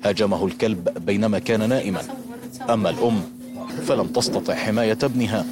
هاجمه 0.05 0.47
الكلب 0.47 0.89
بينما 1.07 1.39
كان 1.39 1.69
نائما. 1.69 2.03
أما 2.71 2.91
الأم 2.91 3.23
فلم 3.87 4.07
تستطع 4.07 4.55
حماية 4.55 4.99
ابنها. 5.03 5.47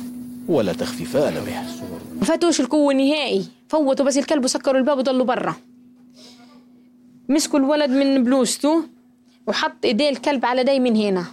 ولا 0.48 0.72
تخفيف 0.72 1.16
المه 1.16 1.62
ما 2.18 2.24
فاتوش 2.24 2.60
القوة 2.60 2.94
نهائي. 2.94 3.44
فوتوا 3.68 4.06
بس 4.06 4.18
الكلب 4.18 4.44
وسكروا 4.44 4.78
الباب 4.78 4.98
وضلوا 4.98 5.24
برا. 5.24 5.54
مسكوا 7.28 7.58
الولد 7.58 7.90
من 7.90 8.24
بلوزته 8.24 8.84
وحط 9.46 9.84
إيديه 9.84 10.08
الكلب 10.08 10.44
على 10.44 10.64
داي 10.64 10.80
من 10.80 10.96
هنا. 10.96 11.24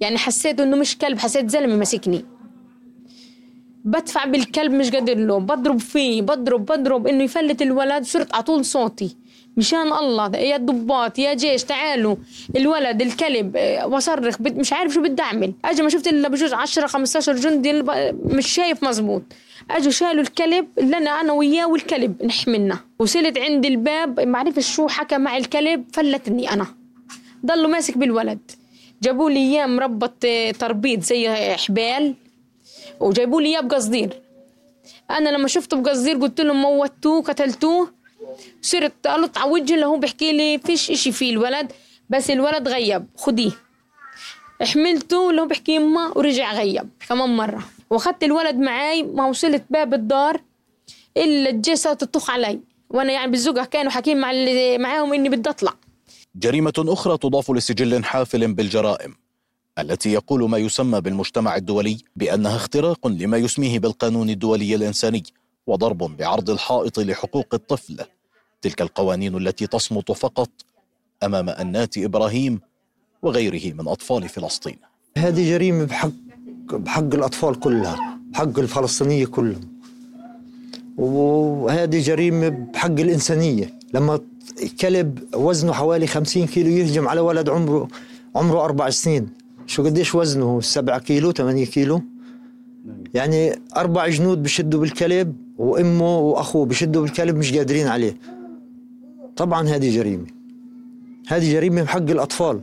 يعني 0.00 0.18
حسيت 0.18 0.60
إنه 0.60 0.76
مش 0.76 0.98
كلب 0.98 1.18
حسيت 1.18 1.50
زلمة 1.50 1.76
ماسكني. 1.76 2.24
بدفع 3.84 4.24
بالكلب 4.24 4.72
مش 4.72 4.90
قادر 4.90 5.18
له. 5.18 5.38
بضرب 5.38 5.78
فيه 5.78 6.22
بضرب 6.22 6.64
بضرب. 6.64 7.06
إنه 7.06 7.24
يفلت 7.24 7.62
الولد 7.62 8.04
صرت 8.04 8.34
على 8.34 8.42
طول 8.42 8.64
صوتي. 8.64 9.16
مشان 9.58 9.92
الله 9.92 10.36
يا 10.36 10.56
الضباط 10.56 11.18
يا 11.18 11.34
جيش 11.34 11.64
تعالوا. 11.64 12.16
الولد 12.56 13.02
الكلب 13.02 13.56
آه، 13.56 13.86
وصرخ 13.86 14.40
مش 14.40 14.72
عارف 14.72 14.92
شو 14.92 15.02
بدي 15.02 15.22
أعمل. 15.22 15.52
اجى 15.64 15.82
ما 15.82 15.88
شفت 15.88 16.08
إلا 16.08 16.28
بجوز 16.28 16.52
10 16.52 16.86
15 16.86 17.32
جندي 17.36 17.72
مش 18.24 18.46
شايف 18.48 18.84
مزبوط. 18.84 19.22
اجوا 19.70 19.90
شالوا 19.90 20.22
الكلب 20.22 20.66
أنا 20.78 21.10
أنا 21.20 21.32
وياه 21.32 21.66
والكلب 21.68 22.22
نحملنا. 22.24 22.78
وصلت 22.98 23.38
عند 23.38 23.66
الباب 23.66 24.20
ما 24.20 24.38
عرفش 24.38 24.74
شو 24.74 24.88
حكى 24.88 25.18
مع 25.18 25.36
الكلب 25.36 25.84
فلتني 25.92 26.52
أنا. 26.52 26.66
ضلوا 27.46 27.68
ماسك 27.70 27.98
بالولد. 27.98 28.50
جابوا 29.02 29.30
لي 29.30 29.38
إياه 29.38 29.66
مربط 29.66 30.24
آه، 30.24 30.50
تربيط 30.50 31.02
زي 31.02 31.28
حبال 31.56 32.14
وجايبوا 33.00 33.40
لي 33.40 33.48
إياه 33.48 33.60
بقصدير. 33.60 34.20
أنا 35.10 35.28
لما 35.28 35.48
شفته 35.48 35.76
بقصدير 35.76 36.16
قلت 36.16 36.40
لهم 36.40 36.62
موتوه 36.62 37.22
قتلتوه. 37.22 37.97
صرت 38.62 39.06
قلط 39.06 39.38
على 39.38 39.50
وجهي 39.50 39.74
اللي 39.74 39.86
هو 39.86 39.98
بيحكي 39.98 40.32
لي 40.32 40.58
فيش 40.58 40.90
إشي 40.90 41.12
فيه 41.12 41.30
الولد 41.30 41.72
بس 42.10 42.30
الولد 42.30 42.68
غيب. 42.68 43.06
خديه 43.16 43.50
حملته 44.62 45.30
اللي 45.30 45.42
هو 45.42 45.46
بيحكي 45.46 45.74
يما 45.74 46.12
ورجع 46.16 46.54
غيب 46.54 46.88
كمان 47.08 47.36
مرة. 47.36 47.64
واخدت 47.90 48.24
الولد 48.24 48.56
معاي 48.56 49.02
ما 49.02 49.26
وصلت 49.26 49.64
باب 49.70 49.94
الدار 49.94 50.40
إلا 51.16 51.50
الجيسة 51.50 51.94
تطخ 51.94 52.30
علي. 52.30 52.60
وأنا 52.90 53.12
يعني 53.12 53.30
بالزقة 53.30 53.64
كانوا 53.64 53.90
حاكين 53.90 54.20
مع 54.20 54.32
معاهم 54.78 55.12
إني 55.12 55.28
بدي 55.28 55.50
أطلع. 55.50 55.74
جريمة 56.36 56.72
أخرى 56.78 57.18
تضاف 57.18 57.50
لسجل 57.50 58.04
حافل 58.04 58.52
بالجرائم 58.54 59.14
التي 59.78 60.12
يقول 60.12 60.50
ما 60.50 60.58
يسمى 60.58 61.00
بالمجتمع 61.00 61.56
الدولي 61.56 61.98
بأنها 62.16 62.56
اختراق 62.56 63.06
لما 63.06 63.36
يسميه 63.36 63.78
بالقانون 63.78 64.30
الدولي 64.30 64.74
الإنساني 64.74 65.22
وضرب 65.66 66.16
بعرض 66.16 66.50
الحائط 66.50 66.98
لحقوق 66.98 67.46
الطفل. 67.54 67.96
تلك 68.62 68.82
القوانين 68.82 69.36
التي 69.36 69.66
تصمت 69.66 70.12
فقط 70.12 70.50
أمام 71.22 71.48
انات 71.48 71.98
إبراهيم 71.98 72.60
وغيره 73.22 73.74
من 73.74 73.88
أطفال 73.88 74.28
فلسطين. 74.28 74.76
هذه 75.18 75.50
جريمة 75.50 75.84
بحق 75.84 76.10
بحق 76.72 77.14
الأطفال 77.14 77.60
كلها 77.60 78.18
بحق 78.32 78.58
الفلسطينية 78.58 79.26
كلهم. 79.26 79.78
وهذه 80.98 82.00
جريمة 82.00 82.48
بحق 82.48 82.90
الإنسانية. 82.90 83.74
لما 83.94 84.20
كلب 84.80 85.34
وزنه 85.34 85.72
حوالي 85.72 86.06
50 86.06 86.46
كيلو 86.46 86.70
يهجم 86.70 87.08
على 87.08 87.20
ولد 87.20 87.48
عمره 87.48 87.88
عمره 88.36 88.64
أربع 88.64 88.90
سنين. 88.90 89.28
شو 89.66 89.84
قديش 89.84 90.14
وزنه؟ 90.14 90.60
7 90.60 90.98
كيلو 90.98 91.32
8 91.32 91.66
كيلو. 91.66 92.02
يعني 93.14 93.60
أربع 93.76 94.08
جنود 94.08 94.42
بشدوا 94.42 94.80
بالكلب 94.80 95.36
وأمه 95.58 96.18
وأخوه 96.18 96.66
بشدوا 96.66 97.02
بالكلب 97.02 97.36
مش 97.36 97.54
قادرين 97.54 97.86
عليه. 97.86 98.16
طبعا 99.38 99.68
هذه 99.68 99.96
جريمة. 99.96 100.26
هذه 101.28 101.52
جريمة 101.52 101.82
بحق 101.82 101.96
الأطفال. 101.96 102.62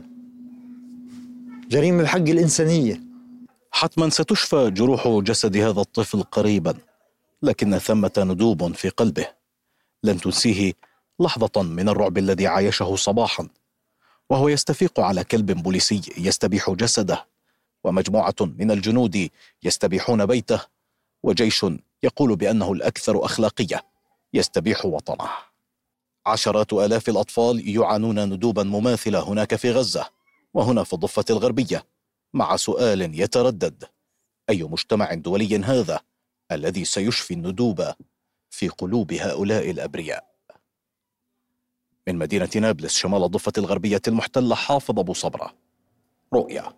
جريمة 1.68 2.02
بحق 2.02 2.18
الإنسانية. 2.18 3.00
حتما 3.70 4.08
ستشفى 4.08 4.70
جروح 4.70 5.08
جسد 5.08 5.56
هذا 5.56 5.80
الطفل 5.80 6.22
قريبا 6.22 6.74
لكن 7.42 7.78
ثمة 7.78 8.12
ندوب 8.18 8.74
في 8.74 8.88
قلبه. 8.88 9.26
لن 10.02 10.20
تنسيه 10.20 10.72
لحظة 11.20 11.62
من 11.62 11.88
الرعب 11.88 12.18
الذي 12.18 12.46
عايشه 12.46 12.96
صباحا. 12.96 13.48
وهو 14.30 14.48
يستفيق 14.48 15.00
على 15.00 15.24
كلب 15.24 15.62
بوليسي 15.62 16.00
يستبيح 16.18 16.70
جسده 16.70 17.26
ومجموعة 17.84 18.34
من 18.40 18.70
الجنود 18.70 19.28
يستبيحون 19.62 20.26
بيته 20.26 20.60
وجيش 21.22 21.66
يقول 22.02 22.36
بأنه 22.36 22.72
الأكثر 22.72 23.24
أخلاقية 23.24 23.82
يستبيح 24.34 24.86
وطنه. 24.86 25.55
عشرات 26.26 26.72
آلاف 26.72 27.08
الأطفال 27.08 27.68
يعانون 27.68 28.24
ندوبا 28.24 28.62
مماثلة 28.62 29.28
هناك 29.28 29.54
في 29.54 29.70
غزة 29.70 30.08
وهنا 30.54 30.84
في 30.84 30.92
الضفة 30.92 31.24
الغربية 31.30 31.86
مع 32.34 32.56
سؤال 32.56 33.20
يتردد. 33.20 33.84
أي 34.50 34.62
مجتمع 34.62 35.14
دولي 35.14 35.58
هذا 35.58 36.00
الذي 36.52 36.84
سيشفي 36.84 37.34
الندوب 37.34 37.92
في 38.50 38.68
قلوب 38.68 39.12
هؤلاء 39.12 39.70
الأبرياء؟ 39.70 40.26
من 42.06 42.16
مدينة 42.16 42.50
نابلس 42.56 42.94
شمال 42.94 43.24
الضفة 43.24 43.52
الغربية 43.58 44.02
المحتلة 44.08 44.54
حافظ 44.54 44.98
أبو 44.98 45.14
صبرة. 45.14 45.54
رؤيا. 46.34 46.72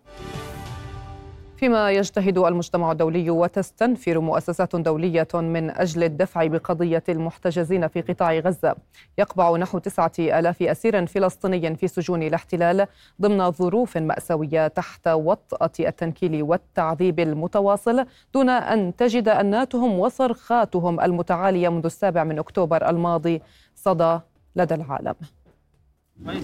فيما 1.59 1.91
يجتهد 1.91 2.37
المجتمع 2.37 2.91
الدولي 2.91 3.29
وتستنفر 3.29 4.19
مؤسسات 4.19 4.75
دولية 4.75 5.27
من 5.33 5.69
أجل 5.69 6.03
الدفع 6.03 6.47
بقضية 6.47 7.03
المحتجزين 7.09 7.87
في 7.87 8.01
قطاع 8.01 8.39
غزة. 8.39 8.75
يقبع 9.17 9.57
نحو 9.57 9.77
تسعة 9.77 10.11
ألاف 10.19 10.63
أسير 10.63 11.05
فلسطيني 11.05 11.75
في 11.75 11.87
سجون 11.87 12.23
الاحتلال 12.23 12.87
ضمن 13.21 13.51
ظروف 13.51 13.97
مأساوية 13.97 14.67
تحت 14.67 15.07
وطأة 15.07 15.71
التنكيل 15.79 16.43
والتعذيب 16.43 17.19
المتواصل 17.19 18.05
دون 18.33 18.49
أن 18.49 18.95
تجد 18.95 19.27
أناتهم 19.27 19.99
وصرخاتهم 19.99 20.99
المتعالية 20.99 21.69
منذ 21.69 21.85
السابع 21.85 22.23
من 22.23 22.39
أكتوبر 22.39 22.89
الماضي. 22.89 23.41
صدى 23.75 24.19
لدى 24.55 24.75
العالم. 24.75 25.15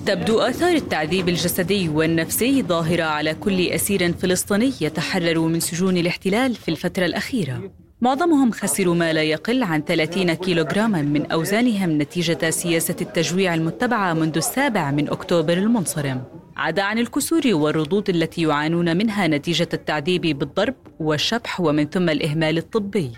تبدو 0.05 0.39
آثار 0.39 0.75
التعذيب 0.75 1.29
الجسدي 1.29 1.89
والنفسي 1.89 2.63
ظاهرة 2.63 3.03
على 3.03 3.34
كل 3.34 3.67
أسير 3.67 4.13
فلسطيني 4.13 4.74
يتحرر 4.82 5.39
من 5.39 5.60
سجون 5.60 5.98
الاحتلال 5.98 6.55
في 6.55 6.72
الفترة 6.72 7.05
الأخيرة. 7.05 7.72
معظمهم 8.01 8.51
خسروا 8.51 8.96
ما 8.96 9.13
لا 9.13 9.24
يقل 9.24 9.63
عن 9.63 9.82
30 9.82 10.34
كيلوغراما 10.34 11.01
من 11.01 11.32
أوزانهم 11.32 12.01
نتيجة 12.01 12.50
سياسة 12.50 12.96
التجويع 13.01 13.53
المتبعة 13.53 14.13
منذ 14.13 14.38
السابع 14.38 14.91
من 14.91 15.10
أكتوبر 15.10 15.58
المنصرم. 15.58 16.24
عدا 16.58 16.82
عن 16.82 17.00
الكسور 17.00 17.41
والردود 17.46 18.10
التي 18.10 18.41
يعانون 18.41 18.98
منها 18.98 19.27
نتيجة 19.27 19.70
التعذيب 19.74 20.22
بالضرب 20.22 20.75
والشبح 21.00 21.62
ومن 21.62 21.89
ثم 21.89 22.10
الإهمال 22.10 22.58
الطبي. 22.58 23.12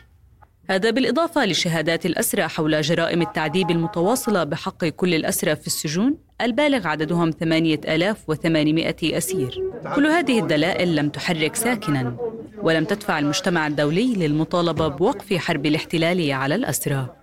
هذا 0.69 0.89
بالإضافة 0.89 1.45
لشهادات 1.45 2.05
الأسرى 2.05 2.47
حول 2.47 2.81
جرائم 2.81 3.21
التعذيب 3.21 3.71
المتواصلة 3.71 4.43
بحق 4.43 4.85
كل 4.85 5.13
الأسرى 5.13 5.55
في 5.55 5.67
السجون. 5.67 6.26
البالغ 6.41 6.87
عددهم 6.87 7.31
8800 7.31 9.17
أسير. 9.17 9.61
كل 9.95 10.05
هذه 10.07 10.39
الدلائل 10.39 10.95
لم 10.95 11.09
تحرك 11.09 11.55
ساكنا 11.55 12.17
ولم 12.61 12.85
تدفع 12.85 13.19
المجتمع 13.19 13.67
الدولي 13.67 14.13
للمطالبة 14.13 14.87
بوقف 14.87 15.33
حرب 15.33 15.65
الاحتلال 15.65 16.31
على 16.31 16.55
الأسرى. 16.55 17.15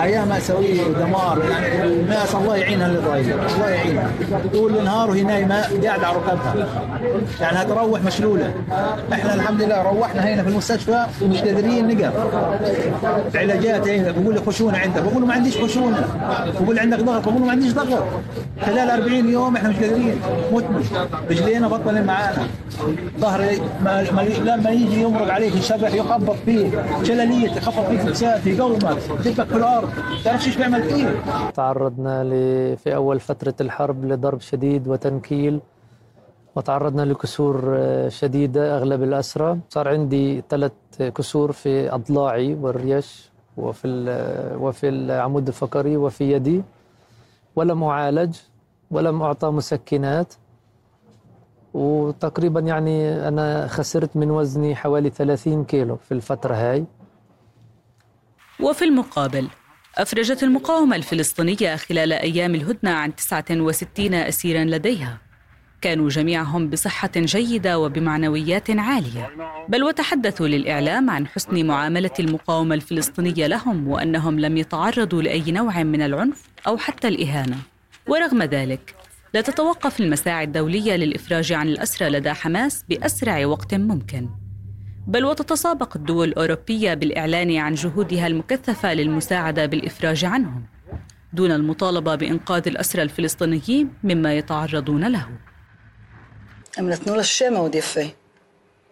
حياه 0.00 0.24
ماساويه 0.24 0.86
ودمار 0.86 1.42
يعني 1.50 1.84
الناس 1.84 2.34
الله 2.34 2.56
يعينها 2.56 2.86
اللي 2.86 2.98
ضايله 2.98 3.34
الله 3.56 3.68
يعينها. 3.68 4.10
طول 4.52 4.78
النهار 4.78 5.10
وهي 5.10 5.22
نايمة 5.22 5.62
قاعدة 5.62 6.06
على 6.06 6.16
ركبها. 6.16 6.68
يعني 7.40 7.58
هتروح 7.58 8.02
مشلولة. 8.02 8.54
إحنا 9.12 9.34
الحمد 9.34 9.62
لله 9.62 9.82
روحنا 9.82 10.34
هنا 10.34 10.42
في 10.42 10.48
المستشفى 10.48 11.06
ومش 11.22 11.38
قادرين 11.38 11.88
نقف. 11.88 12.12
علاجات 13.34 13.88
هنا 13.88 14.10
بقول 14.10 14.34
لي 14.34 14.40
خشونة 14.46 14.78
عندك 14.78 15.02
بقول 15.02 15.26
ما 15.26 15.34
عنديش 15.34 15.56
خشونة. 15.58 16.06
بقول 16.60 16.78
عندك 16.78 16.98
ضغط؟ 16.98 17.28
بقول 17.28 17.40
ما 17.42 17.50
عنديش 17.50 17.72
ضغط. 17.72 18.02
خلال 18.66 18.90
40 18.90 19.28
يوم 19.28 19.56
إحنا 19.56 19.68
مش 19.68 19.76
قادرين. 19.76 20.20
متنا 20.52 20.80
رجلينا 21.30 21.68
بطل 21.68 22.04
معانا. 22.04 22.46
ظهري 23.20 23.60
ما 23.84 24.06
ما 24.12 24.22
لما 24.22 24.70
يجي 24.70 25.02
يمرق 25.02 25.32
عليك 25.32 25.54
الشبح 25.54 25.94
يخبط 25.94 26.36
فيه. 26.46 26.68
شلاليه 27.04 27.50
يخبط 27.50 27.88
فيك 27.88 28.00
فكسات 28.00 28.46
يقومك 28.46 28.98
في 29.46 29.56
الأرض؟ 29.56 29.88
تعرفش 30.24 30.56
بيعمل 30.56 30.82
فيه؟ 30.82 31.22
تعرضنا 31.54 32.24
ل- 32.24 32.76
في 32.76 32.94
أول 32.94 33.20
فترة 33.20 33.54
الحرب 33.60 34.04
لضرب 34.04 34.40
شديد 34.40 34.88
وتنكيل 34.88 35.60
وتعرضنا 36.56 37.02
لكسور 37.02 37.62
آه، 37.76 38.08
شديدة 38.08 38.76
أغلب 38.78 39.02
الأسرى. 39.02 39.58
صار 39.70 39.88
عندي 39.88 40.42
ثلاث 40.50 40.72
كسور 40.98 41.52
في 41.52 41.94
أضلاعي 41.94 42.54
والريش 42.54 43.30
وفي 43.56 43.86
ال- 43.88 44.56
وفي 44.56 44.88
العمود 44.88 45.46
الفقري 45.48 45.96
وفي 45.96 46.32
يدي. 46.32 46.62
ولم 47.56 47.84
أعالج 47.84 48.36
ولم 48.90 49.22
أعطى 49.22 49.46
مسكنات. 49.50 50.34
وتقريبا 51.74 52.60
يعني 52.60 53.28
أنا 53.28 53.66
خسرت 53.66 54.16
من 54.16 54.30
وزني 54.30 54.76
حوالي 54.76 55.10
30 55.10 55.64
كيلو 55.64 55.96
في 55.96 56.12
الفترة 56.12 56.54
هاي. 56.54 56.84
وفي 58.60 58.84
المقابل 58.84 59.48
أفرجت 59.98 60.42
المقاومة 60.42 60.96
الفلسطينية 60.96 61.76
خلال 61.76 62.12
أيام 62.12 62.54
الهدنة 62.54 62.90
عن 62.90 63.14
69 63.16 64.14
أسيرا 64.14 64.64
لديها. 64.64 65.18
كانوا 65.80 66.08
جميعهم 66.08 66.70
بصحة 66.70 67.10
جيدة 67.16 67.78
وبمعنويات 67.78 68.70
عالية. 68.70 69.30
بل 69.68 69.84
وتحدثوا 69.84 70.48
للإعلام 70.48 71.10
عن 71.10 71.26
حسن 71.26 71.66
معاملة 71.66 72.10
المقاومة 72.20 72.74
الفلسطينية 72.74 73.46
لهم 73.46 73.88
وأنهم 73.88 74.40
لم 74.40 74.56
يتعرضوا 74.56 75.22
لأي 75.22 75.52
نوع 75.52 75.82
من 75.82 76.02
العنف 76.02 76.42
أو 76.66 76.76
حتى 76.76 77.08
الإهانة. 77.08 77.56
ورغم 78.08 78.42
ذلك 78.42 78.94
لا 79.34 79.40
تتوقف 79.40 80.00
المساعي 80.00 80.44
الدولية 80.44 80.96
للإفراج 80.96 81.52
عن 81.52 81.68
الأسرى 81.68 82.08
لدى 82.08 82.32
حماس 82.32 82.84
بأسرع 82.88 83.46
وقت 83.46 83.74
ممكن. 83.74 84.28
بل 85.07 85.25
وتتسابق 85.25 85.95
الدول 85.95 86.27
الأوروبية 86.27 86.93
بالإعلان 86.93 87.57
عن 87.57 87.73
جهودها 87.73 88.27
المكثفة 88.27 88.93
للمساعدة 88.93 89.65
بالإفراج 89.65 90.25
عنهم 90.25 90.63
دون 91.33 91.51
المطالبة 91.51 92.15
بإنقاذ 92.15 92.67
الأسرى 92.67 93.01
الفلسطينيين 93.01 93.93
مما 94.03 94.33
يتعرضون 94.33 95.07
له 95.07 95.27
הם 96.77 96.89
נתנו 96.89 97.15
לה 97.15 97.23
שם 97.23 97.53
מאוד 97.53 97.75
יפה. 97.75 98.01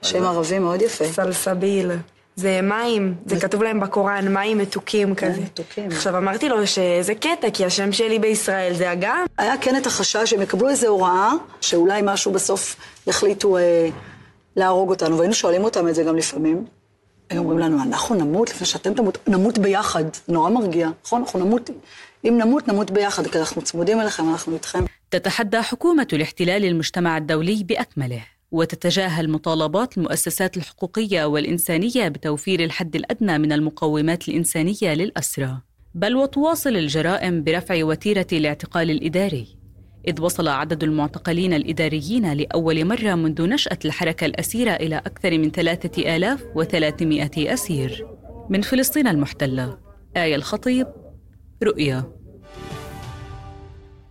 שם 0.02 0.24
ערבי 0.24 0.60
מאוד 0.60 0.82
יפה. 0.82 1.06
סלסביל. 1.06 1.92
זה 2.36 2.60
מים, 2.62 3.16
זה 3.26 3.40
כתוב 3.40 3.64
להם 3.64 3.80
בקוראן, 3.80 4.34
מים 4.34 4.58
מתוקים 4.58 5.16
כזה. 5.16 5.42
מתוקים. 5.42 5.88
עכשיו 5.92 6.18
אמרתי 6.18 6.50
לו 6.50 6.68
שזה 6.68 7.16
קטע, 7.16 7.50
כי 7.54 7.66
השם 7.66 7.92
שלי 7.92 8.20
בישראל 8.20 8.74
זה 8.74 8.92
אגם. 8.94 9.26
היה 9.38 9.54
כן 9.62 9.76
את 9.76 9.86
החשש 9.86 10.30
שהם 10.30 10.42
יקבלו 10.42 10.70
איזו 10.70 10.88
הוראה, 10.88 11.32
שאולי 11.62 12.02
משהו 12.04 12.32
בסוף 12.32 12.76
יחליטו 13.08 13.58
אה, 13.58 13.90
להרוג 14.56 14.90
אותנו, 14.90 15.18
והיינו 15.18 15.34
שואלים 15.34 15.64
אותם 15.64 15.88
את 15.88 15.96
זה 15.96 16.04
גם 16.04 16.16
לפעמים. 16.16 16.66
הם 17.30 17.38
אומרים 17.38 17.60
לנו, 17.60 17.84
אנחנו 17.84 18.16
נמות 18.16 18.50
לפני 18.50 18.68
שאתם 18.68 18.94
תמות, 18.94 19.18
נמות 19.28 19.58
ביחד. 19.58 20.04
זה 20.28 20.34
נורא 20.34 20.50
מרגיע, 20.50 20.90
נכון? 21.06 21.22
אנחנו 21.22 21.40
נמות, 21.40 21.70
אם 22.26 22.38
נמות, 22.38 22.68
נמות 22.68 22.92
ביחד, 22.92 23.28
כי 23.28 23.40
אנחנו 23.40 23.62
צמודים 23.62 24.02
אליכם, 24.02 24.30
אנחנו 24.30 24.54
איתכם. 24.54 24.86
تتحدى 25.12 25.62
حكومة 25.62 26.08
الاحتلال 26.14 26.66
المجتمع 26.66 27.18
الدولي 27.18 27.64
بأكمله 27.64 28.26
وتتجاهل 28.52 29.30
مطالبات 29.30 29.98
المؤسسات 29.98 30.58
الحقوقية 30.58 31.26
والإنسانية 31.26 32.08
بتوفير 32.08 32.64
الحد 32.64 32.96
الأدنى 32.96 33.38
من 33.38 33.52
المقومات 33.52 34.30
الإنسانية 34.30 34.94
للأسرى 34.94 35.58
بل 35.96 36.16
وتواصل 36.16 36.70
الجرائم 36.70 37.44
برفع 37.44 37.84
وتيرة 37.84 38.28
الاعتقال 38.34 38.92
الإداري 38.92 39.48
إذ 40.09 40.23
وصل 40.23 40.49
عدد 40.49 40.83
المعتقلين 40.83 41.55
الإداريين 41.55 42.33
لأول 42.33 42.85
مرة 42.85 43.15
منذ 43.15 43.49
نشأة 43.49 43.79
الحركة 43.85 44.25
الأسيرة 44.25 44.71
إلى 44.71 44.97
أكثر 44.97 45.39
من 45.39 45.51
3300 45.51 47.53
أسير. 47.53 48.07
من 48.49 48.63
فلسطين 48.63 49.07
المحتلة 49.07 49.79
آية 50.17 50.35
الخطيب 50.35 50.87
رؤيا. 51.63 52.05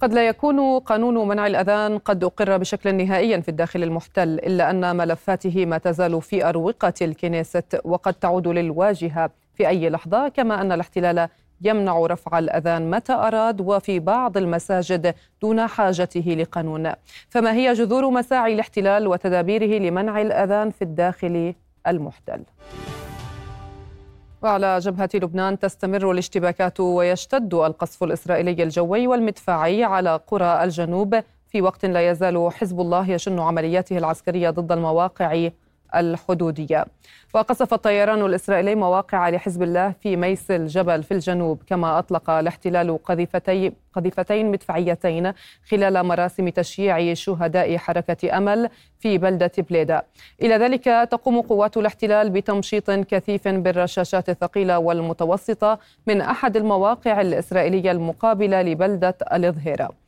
قد 0.02 0.14
لا 0.14 0.28
يكون 0.28 0.80
قانون 0.80 1.28
منع 1.28 1.48
الأذان 1.48 1.98
قد 1.98 2.24
أقر 2.24 2.58
بشكل 2.58 2.96
نهائي 2.96 3.42
في 3.42 3.50
الداخل 3.50 3.84
المحتل 3.84 4.30
إلا 4.30 4.70
أن 4.70 4.96
ملفاته 4.96 5.66
ما 5.66 5.78
تزال 5.78 6.22
في 6.22 6.50
أروقة 6.50 6.94
الكنيست 7.02 7.82
وقد 7.84 8.14
تعود 8.14 8.48
للواجهة 8.48 9.30
في 9.54 9.68
أي 9.68 9.90
لحظة 9.90 10.28
كما 10.28 10.62
أن 10.62 10.72
الاحتلال 10.72 11.30
يمنع 11.62 12.00
رفع 12.00 12.40
الأذان 12.40 12.90
متى 12.90 13.14
أراد 13.14 13.62
وفي 13.62 14.00
بعض 14.00 14.38
المساجد 14.38 15.16
دون 15.42 15.68
حاجته 15.68 16.36
لقانون. 16.40 16.92
فما 17.30 17.54
هي 17.54 17.74
جذور 17.74 18.10
مساعي 18.10 18.54
الاحتلال 18.54 19.08
وتدابيره 19.08 19.80
لمنع 19.80 20.22
الأذان 20.22 20.72
في 20.72 20.82
الداخل 20.82 21.54
المحتل؟ 21.88 22.44
وعلى 24.42 24.80
جبهة 24.80 25.10
لبنان 25.14 25.60
تستمر 25.60 26.12
الاشتباكات 26.12 26.80
ويشتد 26.80 27.54
القصف 27.54 28.04
الإسرائيلي 28.04 28.64
الجوي 28.64 29.08
والمدفعي 29.08 29.84
على 29.84 30.20
قرى 30.28 30.64
الجنوب 30.64 31.20
في 31.48 31.62
وقت 31.62 31.86
لا 31.86 32.10
يزال 32.10 32.50
حزب 32.54 32.80
الله 32.80 33.12
يشن 33.12 33.40
عملياته 33.40 33.98
العسكرية 33.98 34.50
ضد 34.50 34.72
المواقع 34.72 35.50
الحدودية. 35.96 36.86
وقصف 37.34 37.74
الطيران 37.74 38.26
الإسرائيلي 38.26 38.76
مواقع 38.76 39.30
لحزب 39.30 39.64
الله 39.64 39.94
في 40.02 40.16
ميس 40.16 40.52
الجبل 40.52 41.04
في 41.04 41.14
الجنوب 41.14 41.62
كما 41.68 42.00
أطلق 42.00 42.30
الاحتلال 42.30 43.04
قذيفتي 43.04 43.72
قذيفتين 43.94 44.52
مدفعيتين 44.52 45.34
خلال 45.70 46.04
مراسم 46.04 46.50
تشييع 46.50 47.14
شهداء 47.14 47.78
حركة 47.78 48.38
أمل 48.38 48.70
في 49.00 49.18
بلدة 49.18 49.52
بليدا 49.70 50.02
إلى 50.42 50.56
ذلك 50.56 50.84
تقوم 51.12 51.42
قوات 51.42 51.78
الاحتلال 51.78 52.30
بتمشيط 52.30 52.92
كثيف 52.92 53.48
بالرشاشات 53.48 54.30
الثقيلة 54.30 54.80
والمتوسطة 54.80 55.80
من 56.08 56.22
أحد 56.22 56.58
المواقع 56.58 57.22
الإسرائيلية 57.22 57.92
المقابلة 57.92 58.62
لبلدة 58.62 59.18
الإظهيرة 59.34 60.05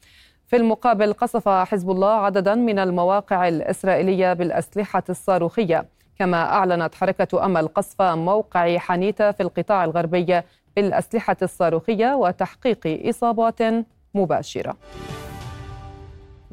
في 0.47 0.55
المقابل 0.55 1.13
قصف 1.13 1.49
حزب 1.49 1.91
الله 1.91 2.11
عددا 2.11 2.55
من 2.55 2.79
المواقع 2.79 3.47
الإسرائيلية 3.47 4.33
بالأسلحة 4.33 5.03
الصاروخية. 5.09 5.85
كما 6.19 6.43
أعلنت 6.43 6.95
حركة 6.95 7.45
أمل 7.45 7.67
قصف 7.67 8.01
موقع 8.01 8.77
حنيتة 8.77 9.31
في 9.31 9.43
القطاع 9.43 9.83
الغربي 9.83 10.41
بالأسلحة 10.75 11.37
الصاروخية 11.41 12.15
وتحقيق 12.15 13.07
إصابات 13.07 13.59
مباشرة. 14.13 14.77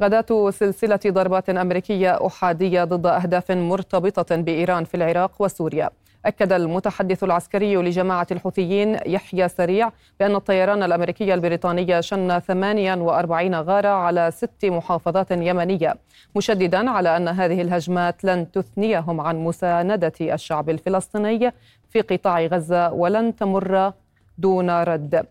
غداة 0.01 0.51
سلسلة 0.51 1.01
ضربات 1.07 1.51
أمريكية 1.51 2.27
أحادية 2.27 2.85
ضد 2.85 3.07
أهداف 3.07 3.51
مرتبطة 3.51 4.37
بإيران 4.37 4.85
في 4.85 4.95
العراق 4.95 5.33
وسوريا. 5.39 5.91
أكد 6.27 6.53
المتحدث 6.53 7.25
العسكري 7.25 7.77
لجماعة 7.77 8.27
الحوثيين 8.31 8.99
يحيى 9.07 9.49
سريع 9.49 9.93
بأن 10.21 10.35
الطيران 10.35 10.83
الأمريكي 10.83 11.35
البريطاني 11.35 12.03
شن 12.03 12.39
48 12.39 13.55
غارة 13.55 13.89
على 13.89 14.31
ست 14.31 14.65
محافظات 14.65 15.31
يمنية 15.31 15.95
مشددا 16.37 16.91
على 16.91 17.17
أن 17.17 17.29
هذه 17.29 17.63
الهجمات 17.63 18.25
لن 18.25 18.51
تثنيهم 18.51 19.21
عن 19.21 19.37
مساندة 19.37 20.13
الشعب 20.21 20.71
الفلسطيني 20.71 21.53
في 21.91 22.01
قطاع 22.01 22.47
غزة 22.47 22.93
ولن 22.93 23.37
تمر 23.37 23.93
دون 24.39 24.71
رد. 24.71 25.27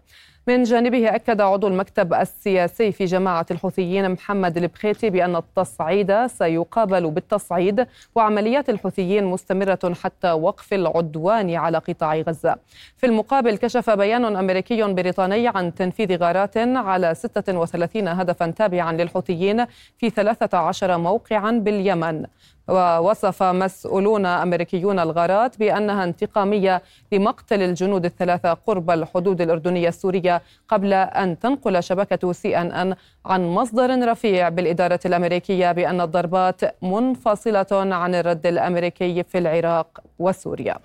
من 0.47 0.63
جانبه 0.63 1.15
أكد 1.15 1.41
عضو 1.41 1.67
المكتب 1.67 2.13
السياسي 2.13 2.91
في 2.91 3.05
جماعة 3.05 3.45
الحوثيين 3.51 4.11
محمد 4.11 4.57
البخيتي 4.57 5.09
بأن 5.09 5.35
التصعيد 5.35 6.25
سيقابل 6.27 7.11
بالتصعيد 7.11 7.87
وعمليات 8.15 8.69
الحوثيين 8.69 9.23
مستمرة 9.23 9.93
حتى 10.03 10.31
وقف 10.31 10.73
العدوان 10.73 11.55
على 11.55 11.77
قطاع 11.77 12.15
غزة. 12.15 12.55
في 12.97 13.05
المقابل 13.05 13.57
كشف 13.57 13.89
بيان 13.89 14.35
أمريكي 14.35 14.83
بريطاني 14.83 15.47
عن 15.47 15.75
تنفيذ 15.75 16.17
غارات 16.17 16.57
على 16.57 17.15
36 17.15 18.07
هدفا 18.07 18.47
تابعا 18.47 18.93
للحوثيين 18.93 19.65
في 19.97 20.09
13 20.09 20.97
موقعا 20.97 21.51
باليمن. 21.51 22.25
ووصف 22.67 23.43
مسؤولون 23.43 24.25
أمريكيون 24.25 24.99
الغارات 24.99 25.59
بأنها 25.59 26.03
انتقامية 26.03 26.81
لمقتل 27.11 27.61
الجنود 27.61 28.05
الثلاثة 28.05 28.53
قرب 28.53 28.91
الحدود 28.91 29.41
الأردنية 29.41 29.87
السورية 29.87 30.41
قبل 30.67 30.93
أن 30.93 31.39
تنقل 31.39 31.83
شبكة 31.83 32.31
سي 32.31 32.57
إن 32.57 32.71
إن 32.71 32.95
عن 33.25 33.43
مصدر 33.43 34.09
رفيع 34.11 34.49
بالإدارة 34.49 34.99
الأمريكية 35.05 35.71
بأن 35.71 36.01
الضربات 36.01 36.61
منفصلة 36.83 37.65
عن 37.71 38.15
الرد 38.15 38.47
الأمريكي 38.47 39.23
في 39.23 39.37
العراق 39.37 39.99
وسوريا. 40.19 40.77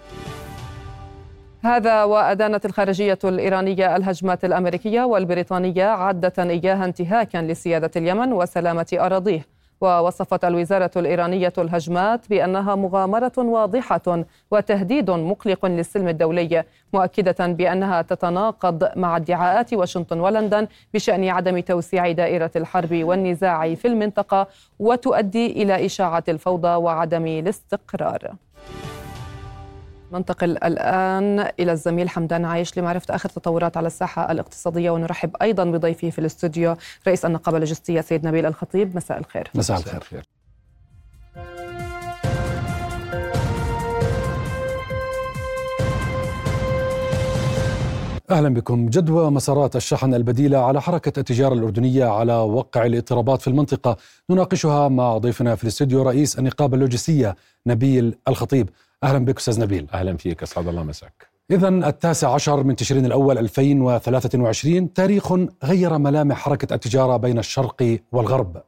هذا 1.63 2.05
وأدانت 2.05 2.65
الخارجية 2.67 3.19
الإيرانية 3.25 3.97
الهجمات 3.97 4.45
الأمريكية 4.45 5.03
والبريطانية 5.03 5.85
عادة 5.85 6.43
إياها 6.51 6.85
انتهاكا 6.85 7.39
لسيادة 7.39 7.91
اليمن 7.97 8.33
وسلامة 8.33 8.87
أراضيه 8.95 9.58
ووصفت 9.81 10.45
الوزارة 10.45 10.91
الإيرانية 10.97 11.53
الهجمات 11.59 12.29
بأنها 12.31 12.75
مغامرة 12.75 13.33
واضحة 13.39 14.25
وتهديد 14.51 15.11
مقلق 15.11 15.67
للسلم 15.67 16.09
الدولي 16.09 16.65
مؤكدة 16.93 17.47
بأنها 17.47 18.03
تتناقض 18.03 18.89
مع 18.97 19.17
ادعاءات 19.17 19.75
واشنطن 19.75 20.21
ولندن 20.21 20.69
بشأن 20.95 21.29
عدم 21.29 21.61
توسيع 21.61 22.13
دائرة 22.13 22.51
الحرب 22.57 22.93
والنزاع 22.93 23.75
في 23.75 23.89
المنطقة 23.89 24.47
وتؤدي 24.79 25.63
إلى 25.63 25.87
إشاعة 25.87 26.25
الفوضى 26.29 26.69
وعدم 26.69 27.27
الاستقرار. 27.27 28.33
ننتقل 30.13 30.51
الآن 30.51 31.49
إلى 31.61 31.73
الزميل 31.73 32.09
حمدان 32.09 32.45
عايش 32.45 32.79
لمعرفة 32.79 33.15
آخر 33.15 33.29
تطورات 33.29 33.77
على 33.77 33.87
الساحة 33.87 34.33
الاقتصادية 34.33 34.91
ونرحب 34.91 35.31
أيضا 35.43 35.65
بضيفه 35.65 36.11
في 36.11 36.19
الاستوديو 36.19 36.77
رئيس 37.07 37.25
النقابة 37.25 37.57
اللوجستية 37.57 38.01
سيد 38.01 38.27
نبيل 38.27 38.47
الخطيب. 38.47 38.97
مساء 38.97 39.19
الخير. 39.19 39.51
مساء 39.55 39.79
الخير. 39.79 40.01
خير. 40.01 40.23
أهلا 48.31 48.49
بكم. 48.49 48.89
جدوى 48.89 49.31
مسارات 49.31 49.77
الشحن 49.77 50.15
البديلة 50.15 50.59
على 50.59 50.83
حركة 50.83 51.21
التجارة 51.21 51.55
الأردنية 51.55 52.05
على 52.05 52.33
وقع 52.35 52.87
الاضطرابات 52.87 53.41
في 53.43 53.49
المنطقة. 53.49 53.97
نناقشها 54.31 54.89
مع 54.89 55.19
ضيفنا 55.19 55.55
في 55.55 55.63
الاستوديو 55.63 56.03
رئيس 56.03 56.39
النقابة 56.39 56.75
اللوجستية 56.75 57.37
نبيل 57.67 58.19
الخطيب. 58.29 58.71
أهلا 59.05 59.19
بك 59.25 59.37
أستاذ 59.37 59.61
نبيل. 59.61 59.87
أهلا 59.95 60.17
فيك 60.17 60.43
اسعد 60.43 60.69
الله 60.69 60.83
مساك. 60.83 61.29
إذا 61.51 61.69
التاسع 61.69 62.35
عشر 62.35 62.63
من 62.63 62.77
تشرين 62.77 63.07
الأول 63.07 63.39
2023 63.39 64.93
تاريخ 64.93 65.33
غير 65.65 65.99
ملامح 65.99 66.37
حركة 66.37 66.75
التجارة 66.75 67.17
بين 67.17 67.39
الشرق 67.39 67.99
والغرب. 68.13 68.63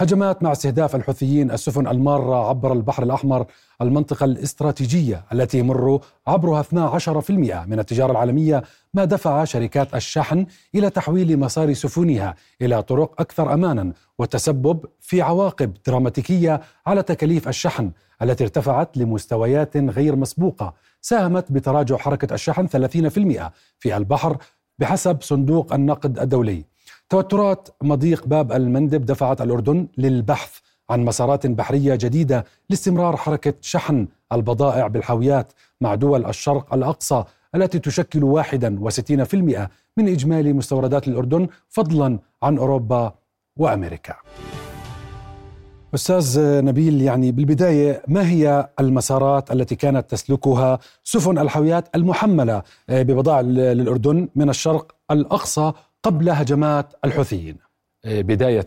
هجمات 0.00 0.42
مع 0.42 0.52
استهداف 0.52 0.96
الحوثيين 0.96 1.50
السفن 1.50 1.86
المارة 1.86 2.48
عبر 2.48 2.72
البحر 2.72 3.02
الأحمر 3.02 3.46
المنطقة 3.82 4.24
الاستراتيجية 4.24 5.24
التي 5.32 5.58
يمر 5.58 6.00
عبرها 6.26 6.62
12% 6.62 7.30
من 7.30 7.78
التجارة 7.78 8.10
العالمية 8.10 8.62
ما 8.94 9.04
دفع 9.04 9.44
شركات 9.44 9.94
الشحن 9.94 10.46
إلى 10.74 10.90
تحويل 10.90 11.38
مسار 11.38 11.72
سفنها 11.72 12.34
إلى 12.62 12.82
طرق 12.82 13.20
أكثر 13.20 13.54
أمانا 13.54 13.92
والتسبب 14.18 14.84
في 15.00 15.22
عواقب 15.22 15.72
دراماتيكية 15.86 16.60
على 16.86 17.02
تكاليف 17.02 17.48
الشحن 17.48 17.90
التي 18.22 18.44
ارتفعت 18.44 18.96
لمستويات 18.96 19.76
غير 19.76 20.16
مسبوقة 20.16 20.74
ساهمت 21.00 21.52
بتراجع 21.52 21.96
حركة 21.96 22.34
الشحن 22.34 22.68
30% 22.68 23.50
في 23.78 23.96
البحر 23.96 24.36
بحسب 24.78 25.22
صندوق 25.22 25.74
النقد 25.74 26.18
الدولي. 26.18 26.69
توترات 27.10 27.68
مضيق 27.82 28.26
باب 28.26 28.52
المندب 28.52 29.04
دفعت 29.04 29.40
الأردن 29.40 29.86
للبحث 29.98 30.58
عن 30.90 31.04
مسارات 31.04 31.46
بحرية 31.46 31.94
جديدة 31.94 32.44
لاستمرار 32.70 33.16
حركة 33.16 33.54
شحن 33.60 34.08
البضائع 34.32 34.86
بالحاويات 34.86 35.52
مع 35.80 35.94
دول 35.94 36.26
الشرق 36.26 36.74
الأقصى 36.74 37.24
التي 37.54 37.78
تشكل 37.78 38.42
61% 38.42 39.34
من 39.96 40.08
إجمالي 40.08 40.52
مستوردات 40.52 41.08
الأردن 41.08 41.48
فضلا 41.68 42.18
عن 42.42 42.58
أوروبا 42.58 43.14
وأمريكا. 43.56 44.14
أستاذ 45.94 46.40
نبيل 46.64 47.02
يعني 47.02 47.32
بالبداية 47.32 48.02
ما 48.08 48.28
هي 48.28 48.68
المسارات 48.80 49.52
التي 49.52 49.74
كانت 49.74 50.10
تسلكها 50.10 50.78
سفن 51.04 51.38
الحاويات 51.38 51.88
المحملة 51.94 52.62
ببضائع 52.88 53.40
للأردن 53.40 54.28
من 54.34 54.48
الشرق 54.48 54.94
الأقصى 55.10 55.72
قبل 56.02 56.30
هجمات 56.30 56.92
الحوثيين. 57.04 57.56
بداية 58.04 58.66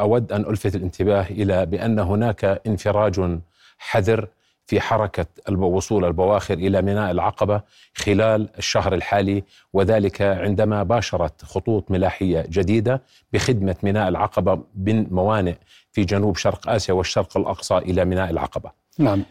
أود 0.00 0.32
أن 0.32 0.40
ألفت 0.40 0.74
الانتباه 0.74 1.26
إلى 1.30 1.66
بأن 1.66 1.98
هناك 1.98 2.60
انفراج 2.66 3.38
حذر 3.78 4.28
في 4.66 4.80
حركة 4.80 5.26
وصول 5.48 6.04
البواخر 6.04 6.54
إلى 6.54 6.82
ميناء 6.82 7.10
العقبة 7.10 7.60
خلال 7.94 8.48
الشهر 8.58 8.94
الحالي 8.94 9.44
وذلك 9.72 10.22
عندما 10.22 10.82
باشرت 10.82 11.44
خطوط 11.44 11.90
ملاحية 11.90 12.44
جديدة 12.48 13.02
بخدمة 13.32 13.76
ميناء 13.82 14.08
العقبة 14.08 14.64
من 14.76 15.06
موانئ 15.10 15.54
في 15.92 16.04
جنوب 16.04 16.36
شرق 16.36 16.68
آسيا 16.68 16.94
والشرق 16.94 17.36
الأقصى 17.36 17.78
إلى 17.78 18.04
ميناء 18.04 18.30
العقبة. 18.30 18.81
نعم 18.98 19.22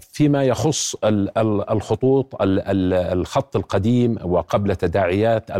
فيما 0.00 0.44
يخص 0.44 0.96
الخطوط 1.04 2.36
الخط 2.40 3.56
القديم 3.56 4.18
وقبل 4.22 4.76
تداعيات 4.76 5.50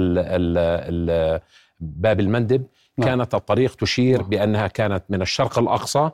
باب 1.81 2.21
المندب 2.21 2.67
نعم. 2.99 3.09
كانت 3.09 3.35
الطريق 3.35 3.75
تشير 3.75 4.21
نعم. 4.21 4.29
بأنها 4.31 4.67
كانت 4.67 5.05
من 5.09 5.23
الشرق 5.23 5.59
الأقصى 5.59 6.11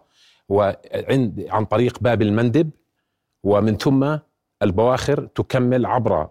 وعند 0.48 1.46
عن 1.50 1.64
طريق 1.64 1.98
باب 2.00 2.22
المندب 2.22 2.70
ومن 3.44 3.76
ثم 3.76 4.16
البواخر 4.62 5.26
تكمل 5.26 5.86
عبر 5.86 6.28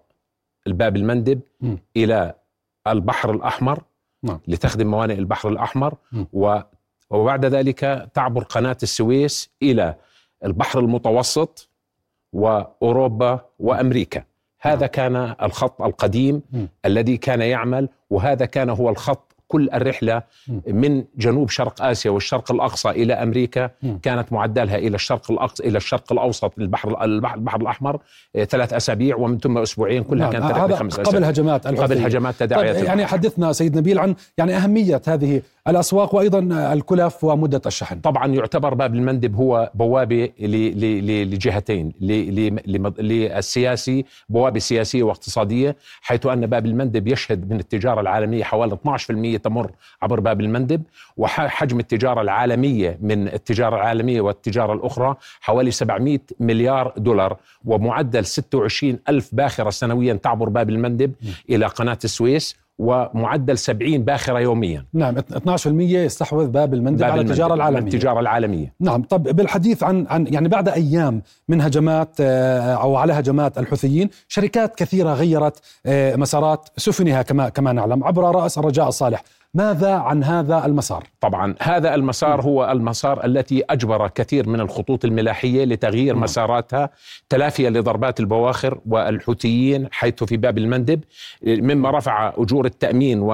الباب 0.68 0.96
المندب 0.96 1.40
م. 1.62 1.76
إلى 1.98 2.34
البحر 2.88 3.32
الأحمر 3.32 3.84
نعم. 4.24 4.40
لتخدم 4.48 4.88
موانئ 4.88 5.14
البحر 5.14 5.50
الأحمر 5.50 5.96
و 6.34 6.60
وبعد 7.10 7.46
ذلك 7.46 8.10
تعبر 8.14 8.44
قناة 8.44 8.78
السويس 8.84 9.50
إلى 9.62 9.96
البحر 10.46 10.80
المتوسط 10.80 11.70
وأوروبا 12.34 13.40
وأمريكا 13.60 14.24
هذا 14.62 14.80
نعم. 14.80 14.90
كان 14.90 15.36
الخط 15.42 15.82
القديم 15.82 16.42
م. 16.52 16.66
الذي 16.86 17.18
كان 17.18 17.42
يعمل 17.42 17.90
وهذا 18.10 18.46
كان 18.46 18.70
هو 18.70 18.90
الخط 18.90 19.36
كل 19.48 19.70
الرحلة 19.74 20.22
من 20.68 21.04
جنوب 21.18 21.50
شرق 21.50 21.82
آسيا 21.82 22.12
والشرق 22.12 22.52
الأقصى 22.52 22.90
إلى 22.90 23.14
أمريكا 23.14 23.70
كانت 24.02 24.34
معدلها 24.34 24.78
إلى 24.78 24.96
الشرق 24.96 25.32
الأقصى 25.32 25.64
إلى 25.64 25.78
الشرق 25.78 26.12
الأوسط 26.12 26.60
البحر 26.60 27.04
البحر, 27.04 27.36
البحر 27.36 27.62
الأحمر 27.62 28.00
آه، 28.36 28.44
ثلاث 28.44 28.74
أسابيع 28.74 29.16
ومن 29.16 29.38
ثم 29.38 29.58
أسبوعين 29.58 30.04
كلها 30.04 30.32
نعم، 30.32 30.32
كانت 30.32 30.46
هذا 30.46 30.64
رحله 30.64 30.76
خمس 30.76 30.94
قبل 30.94 31.08
أسابيع. 31.08 31.30
هجمات 31.30 31.68
قبل. 31.68 31.98
هجمات 31.98 32.36
تداعيات 32.40 32.76
طيب 32.76 32.86
يعني. 32.86 33.06
حدثنا 33.06 33.54
سيد 33.54 33.78
نبيل 33.78 34.00
عن 34.00 34.16
يعني 34.38 34.56
أهمية 34.58 35.02
هذه 35.08 35.42
الأسواق 35.68 36.16
وأيضا 36.16 36.40
الكلف 36.74 37.24
ومدة 37.24 37.62
الشحن. 37.66 38.00
طبعا 38.00 38.28
يعتبر 38.28 38.74
باب 38.74 38.96
المندب 38.96 39.36
هو 39.36 39.72
ل- 40.40 41.32
لجهتين 41.34 41.92
للسياسي 42.98 44.06
بوابة 44.30 44.60
سياسية 44.60 45.04
واقتصادية 45.04 45.76
حيث 46.02 46.26
أن 46.26 46.46
باب 46.46 46.66
المندب 46.66 47.08
يشهد 47.08 47.50
من 47.54 47.60
التجارة 47.60 48.02
العالمية 48.02 48.44
حوالي 48.44 48.74
12% 48.76 49.38
تمر 49.44 49.72
عبر 50.02 50.20
باب 50.20 50.42
المندب 50.42 50.84
وحجم 51.18 51.80
التجارة 51.80 52.22
العالمية 52.22 52.98
من 53.02 53.28
التجارة 53.28 53.76
العالمية 53.76 54.22
والتجارة 54.22 54.74
الأخرى 54.74 55.16
حوالي 55.42 55.72
700 55.72 56.20
مليار 56.40 56.94
دولار 56.98 57.38
ومعدل 57.66 58.26
26 58.26 59.00
ألف 59.10 59.30
باخرة 59.36 59.70
سنويا 59.70 60.14
تعبر 60.14 60.50
باب 60.50 60.70
المندب 60.70 61.14
إلى 61.50 61.66
قناة 61.66 62.00
السويس. 62.04 62.65
ومعدل 62.80 63.58
70 63.58 64.04
باخرة 64.04 64.40
يوميا. 64.40 64.86
نعم 64.94 65.16
12% 65.18 65.68
يستحوذ 65.68 66.48
باب 66.48 66.74
المندب 66.74 67.00
باب 67.00 67.12
على 67.12 67.22
التجارة 67.22 67.54
العالمية. 67.54 67.94
التجارة 67.94 68.20
العالمية. 68.20 68.74
نعم 68.80 69.04
طب 69.04 69.24
بالحديث 69.24 69.84
عن 69.84 70.08
عن 70.10 70.28
يعني 70.28 70.48
بعد 70.48 70.70
أيام 70.70 71.22
من 71.50 71.62
هجمات 71.62 72.10
آه، 72.20 72.74
أو 72.74 72.96
على 72.96 73.14
هجمات 73.14 73.58
الحوثيين 73.58 74.10
شركات 74.28 74.76
كثيرة 74.76 75.14
غيرت 75.14 75.60
آه، 75.86 76.16
مسارات 76.16 76.70
سفنها 76.78 77.22
كما 77.22 77.50
كما 77.50 77.74
نعلم 77.74 78.04
عبر 78.04 78.36
رأس 78.36 78.58
الرجاء 78.58 78.88
الصالح. 78.88 79.24
ماذا 79.56 79.94
عن 79.94 80.24
هذا 80.24 80.66
المسار؟ 80.66 81.04
طبعا 81.22 81.56
هذا 81.62 81.96
المسار 81.96 82.42
هو 82.42 82.72
المسار 82.72 83.26
التي 83.26 83.64
أجبر 83.70 84.08
كثير 84.08 84.50
من 84.50 84.60
الخطوط 84.60 85.06
الملاحية 85.06 85.66
لتغيير 85.66 86.16
مساراتها 86.16 86.90
تلافيا 87.30 87.70
لضربات 87.70 88.20
البواخر 88.20 88.80
والحوثيين 88.86 89.88
حيث 89.92 90.24
في 90.24 90.38
باب 90.38 90.58
المندب 90.58 91.04
مما 91.44 91.92
رفع 91.92 92.34
أجور 92.38 92.66
التأمين 92.66 93.20
و... 93.20 93.28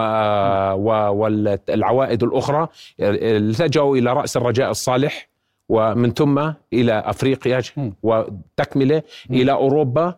و... 0.73 0.89
والعوائد 1.13 2.23
الأخرى 2.23 2.67
التجأوا 2.99 3.97
إلى 3.97 4.13
رأس 4.13 4.37
الرجاء 4.37 4.71
الصالح 4.71 5.29
ومن 5.69 6.13
ثم 6.13 6.51
إلى 6.73 6.93
أفريقيا 7.05 7.61
وتكملة 8.03 9.03
إلى 9.29 9.51
أوروبا 9.51 10.15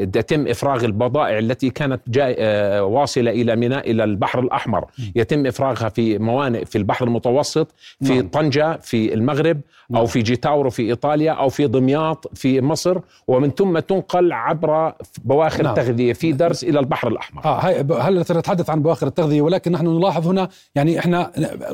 يتم 0.00 0.46
إفراغ 0.46 0.84
البضائع 0.84 1.38
التي 1.38 1.70
كانت 1.70 2.00
جاي 2.08 2.36
آه، 2.38 2.84
واصلة 2.84 3.30
إلى 3.30 3.56
ميناء 3.56 3.90
إلى 3.90 4.04
البحر 4.04 4.40
الأحمر 4.40 4.84
يتم 5.16 5.46
إفراغها 5.46 5.88
في 5.88 6.18
موانئ 6.18 6.64
في 6.64 6.78
البحر 6.78 7.06
المتوسط 7.06 7.74
في 8.02 8.14
نعم. 8.14 8.28
طنجة 8.28 8.78
في 8.82 9.14
المغرب 9.14 9.60
أو 9.96 10.06
في 10.06 10.22
جيتاورو 10.22 10.70
في 10.70 10.82
إيطاليا 10.82 11.32
أو 11.32 11.48
في 11.48 11.66
دمياط 11.66 12.30
في 12.34 12.60
مصر 12.60 12.98
ومن 13.28 13.50
ثم 13.50 13.78
تنقل 13.78 14.32
عبر 14.32 14.92
بواخر 15.24 15.62
نعم. 15.62 15.74
تغذيه 15.74 16.12
في 16.12 16.32
درس 16.32 16.64
إلى 16.64 16.80
البحر 16.80 17.08
الأحمر 17.08 17.44
آه 17.44 17.58
هاي 17.58 17.86
هلا 18.00 18.22
سنتحدث 18.22 18.70
عن 18.70 18.82
بواخر 18.82 19.06
التغذية 19.06 19.42
ولكن 19.42 19.72
نحن 19.72 19.86
نلاحظ 19.86 20.28
هنا 20.28 20.48
يعني 20.74 20.98
إحنا 20.98 21.30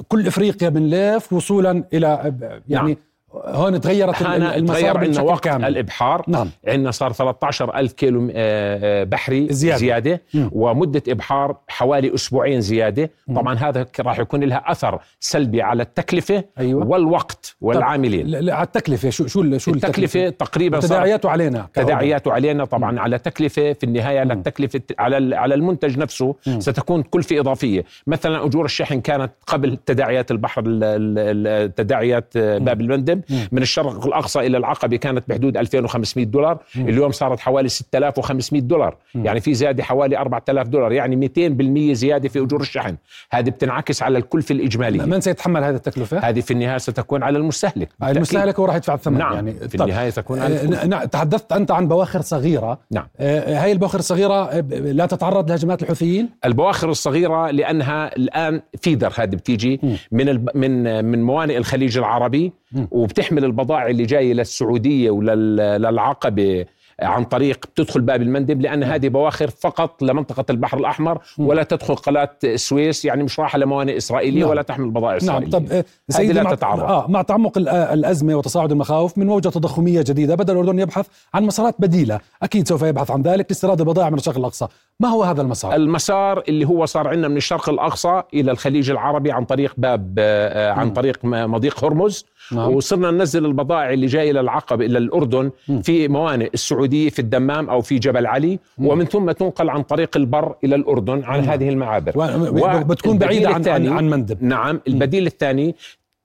كل 0.09 0.27
إفريقيا 0.27 0.69
بنلف 0.69 1.33
وصولا 1.33 1.85
إلى 1.93 2.35
يعني 2.69 2.89
نعم. 2.89 2.97
هون 3.35 3.81
تغيرت 3.81 4.23
المسار 4.23 4.81
تغير 4.81 4.99
عندنا 4.99 5.23
وقت 5.23 5.45
كامل 5.45 5.65
الإبحار 5.65 6.25
نعم. 6.29 6.51
عندنا 6.69 6.91
صار 6.91 7.13
13 7.13 7.75
ألف 7.77 7.93
كيلو 7.93 8.29
آه، 8.33 8.33
آه، 8.35 9.05
بحري 9.05 9.47
زيادة. 9.51 9.79
زيادة, 9.79 10.23
مم. 10.35 10.51
ومدة 10.53 11.03
إبحار 11.09 11.57
حوالي 11.69 12.15
أسبوعين 12.15 12.61
زيادة 12.61 13.11
مم. 13.29 13.37
طبعا 13.37 13.55
هذا 13.55 13.87
راح 14.01 14.19
يكون 14.19 14.45
لها 14.45 14.63
أثر 14.67 14.99
سلبي 15.21 15.63
على 15.63 15.83
التكلفة 15.83 16.45
أيوة. 16.59 16.87
والوقت 16.87 17.57
والعاملين 17.61 18.51
على 18.51 18.63
التكلفة 18.67 19.11
شو 19.11 19.27
شو 19.27 19.59
شو 19.59 19.71
التكلفة 19.71 20.29
تقريبا 20.29 20.81
تداعياته 20.81 21.31
علينا. 21.31 21.67
تداعياته 21.75 22.33
علينا 22.33 22.65
طبعا 22.65 23.01
على 23.01 23.19
تكلفة 23.19 23.73
في 23.73 23.85
النهاية 23.85 24.21
على 24.21 24.33
التكلفة 24.33 24.81
على 24.99 25.37
على 25.37 25.55
المنتج 25.55 25.99
نفسه 25.99 26.35
مم. 26.47 26.61
ستكون 26.61 27.03
كلفة 27.03 27.41
إضافية 27.41 27.85
مثلا 28.07 28.45
أجور 28.47 28.65
الشحن 28.65 29.01
كانت 29.01 29.33
قبل 29.47 29.77
تداعيات 29.77 30.31
البحر 30.31 30.63
ال- 30.67 30.85
ال- 30.85 31.47
ال- 31.47 31.75
تداعيات 31.75 32.33
آه، 32.37 32.59
باب 32.59 32.81
المندب 32.81 33.16
مم. 33.31 33.49
من 33.53 33.63
الشرق 33.63 34.07
الأقصى 34.07 34.41
إلى 34.41 34.57
العقبة 34.57 34.97
كانت 34.97 35.25
بحدود 35.29 35.57
2500 35.57 36.27
دولار. 36.27 36.59
اليوم 36.77 37.11
صارت 37.11 37.41
حوالي 37.41 37.69
6500 37.69 38.63
دولار. 38.63 38.97
يعني 39.15 39.41
في 39.41 39.55
زيادة 39.55 39.83
حوالي 39.83 40.19
4000 40.19 40.69
دولار 40.69 40.93
يعني 40.93 41.17
200% 41.17 41.93
زيادة 41.93 42.29
في 42.29 42.39
أجور 42.39 42.61
الشحن 42.61 42.97
هذه 43.31 43.51
بتنعكس 43.51 44.03
على 44.03 44.19
الكلفة 44.19 44.53
الإجمالية 44.55 45.03
من 45.03 45.21
سيتحمل 45.21 45.65
هذه 45.65 45.75
التكلفة؟ 45.75 46.19
هذه 46.19 46.41
في 46.41 46.51
النهاية 46.51 46.79
ستكون 46.79 47.23
على 47.23 47.39
المستهلك 47.39 47.89
آه، 48.03 48.11
المستهلك 48.11 48.59
هو 48.61 48.65
راح 48.65 48.75
يدفع 48.77 48.95
الثمن 48.95 49.19
نعم 49.19 49.35
يعني 49.35 49.53
في 49.69 49.77
طب، 49.79 49.85
النهاية 49.89 50.11
تكون 50.11 50.39
آه، 50.39 50.45
على 50.45 50.55
الكلفة. 50.63 50.87
ن- 50.87 51.11
تحدثت 51.11 51.53
أنت 51.53 51.71
عن 51.71 51.89
بواخر 51.89 52.21
صغيرة 52.21 52.79
نعم 52.91 53.07
آه، 53.21 53.63
هاي 53.65 53.73
البواخر 53.73 53.99
الصغيرة 53.99 54.45
آه، 54.45 54.61
لا 54.71 55.07
تتعرض 55.07 55.51
لهجمات 55.51 55.83
الحوثيين 55.83 56.29
البواخر 56.45 56.91
الصغيرة 56.91 57.51
لأنها 57.51 58.17
الآن 58.17 58.61
فيدر 58.83 59.13
هذه 59.17 59.27
بتيجي 59.37 59.81
من. 60.13 60.45
من 60.55 61.05
من 61.05 61.23
موانئ 61.23 61.57
الخليج 61.57 61.99
العربي. 61.99 62.53
وبتحمل 62.91 63.45
البضائع 63.45 63.87
اللي 63.87 64.05
جاية 64.05 64.33
للسعودية 64.33 65.11
وللعقبة 65.11 66.67
عن 67.03 67.25
طريق 67.25 67.67
بتدخل 67.67 68.01
باب 68.01 68.23
المندب 68.23 68.61
لأن 68.61 68.83
هذه 68.85 69.09
بواخر 69.09 69.51
فقط 69.51 70.03
لمنطقة 70.03 70.45
البحر 70.51 70.79
الأحمر 70.79 71.19
ولا 71.39 71.63
تدخل 71.63 71.95
قناة 71.95 72.31
السويس 72.45 73.05
يعني 73.05 73.23
مش 73.23 73.41
رايحة 73.41 73.59
لموانئ 73.59 73.97
إسرائيلية 73.97 74.41
نعم. 74.41 74.51
ولا 74.51 74.63
تحمل 74.63 74.91
بضائع 74.91 75.11
نعم. 75.13 75.17
إسرائيلية. 75.17 75.51
طب 75.51 75.67
آه، 75.73 75.77
هذه 75.77 75.85
سيدي 76.11 76.33
لا 76.33 76.43
مع 76.43 76.55
تتعرض 76.55 76.83
آه 76.83 77.07
مع 77.09 77.23
تعمق 77.23 77.59
الأ- 77.59 77.69
الأزمة 77.69 78.35
وتصاعد 78.35 78.73
المخاوف 78.73 79.19
من 79.19 79.27
موجة 79.27 79.49
تضخميه 79.49 80.03
جديدة 80.07 80.35
بدأ 80.35 80.53
الأردن 80.53 80.79
يبحث 80.79 81.07
عن 81.35 81.45
مسارات 81.45 81.75
بديلة. 81.79 82.21
أكيد 82.43 82.69
سوف 82.69 82.83
يبحث 82.83 83.11
عن 83.11 83.23
ذلك 83.23 83.47
لاستيراد 83.51 83.81
البضائع 83.81 84.11
من 84.11 84.19
الشرق 84.19 84.39
الأقصى. 84.39 84.67
ما 85.01 85.09
هو 85.09 85.23
هذا 85.23 85.43
المسار؟ 85.43 85.75
المسار 85.75 86.43
اللي 86.49 86.65
هو 86.67 86.87
صار 86.87 87.09
عندنا 87.09 87.29
من 87.29 87.37
الشرق 87.37 87.69
الأقصى 87.69 88.23
إلى 88.35 88.51
الخليج 88.51 88.91
العربي 88.91 89.33
عن 89.33 89.45
طريق 89.45 89.75
باب 89.77 90.15
آه، 90.19 90.73
عن. 90.73 90.91
طريق 90.91 91.19
مضيق 91.25 91.85
هرمز. 91.85 92.27
نعم. 92.53 92.71
وصرنا 92.75 93.11
ننزل 93.11 93.45
البضائع 93.47 93.93
اللي 93.93 94.07
جاية 94.07 94.31
إلى 94.31 94.41
العقبه 94.41 94.87
إلى 94.87 94.99
الأردن. 94.99 95.51
في 95.83 96.09
موانئ 96.09 96.51
السعودية 96.55 96.86
في 96.91 97.19
الدمام 97.19 97.71
أو 97.71 97.81
في 97.81 97.99
جبل 97.99 98.27
علي 98.27 98.59
مم. 98.79 98.87
ومن 98.87 99.05
ثم 99.05 99.31
تنقل 99.31 99.71
عن 99.71 99.83
طريق 99.83 100.17
البر 100.17 100.55
إلى 100.65 100.75
الأردن 100.77 101.25
عن 101.25 101.41
مم. 101.41 101.49
هذه 101.51 101.69
المعابر 101.69 102.13
و- 102.19 102.85
بتكون 102.85 103.19
بعيدة 103.19 103.49
عن- 103.51 103.69
عن- 103.69 103.89
عن 103.89 104.11
مندب. 104.11 104.43
نعم 104.45 104.81
البديل 104.89 105.27
الثاني 105.27 105.75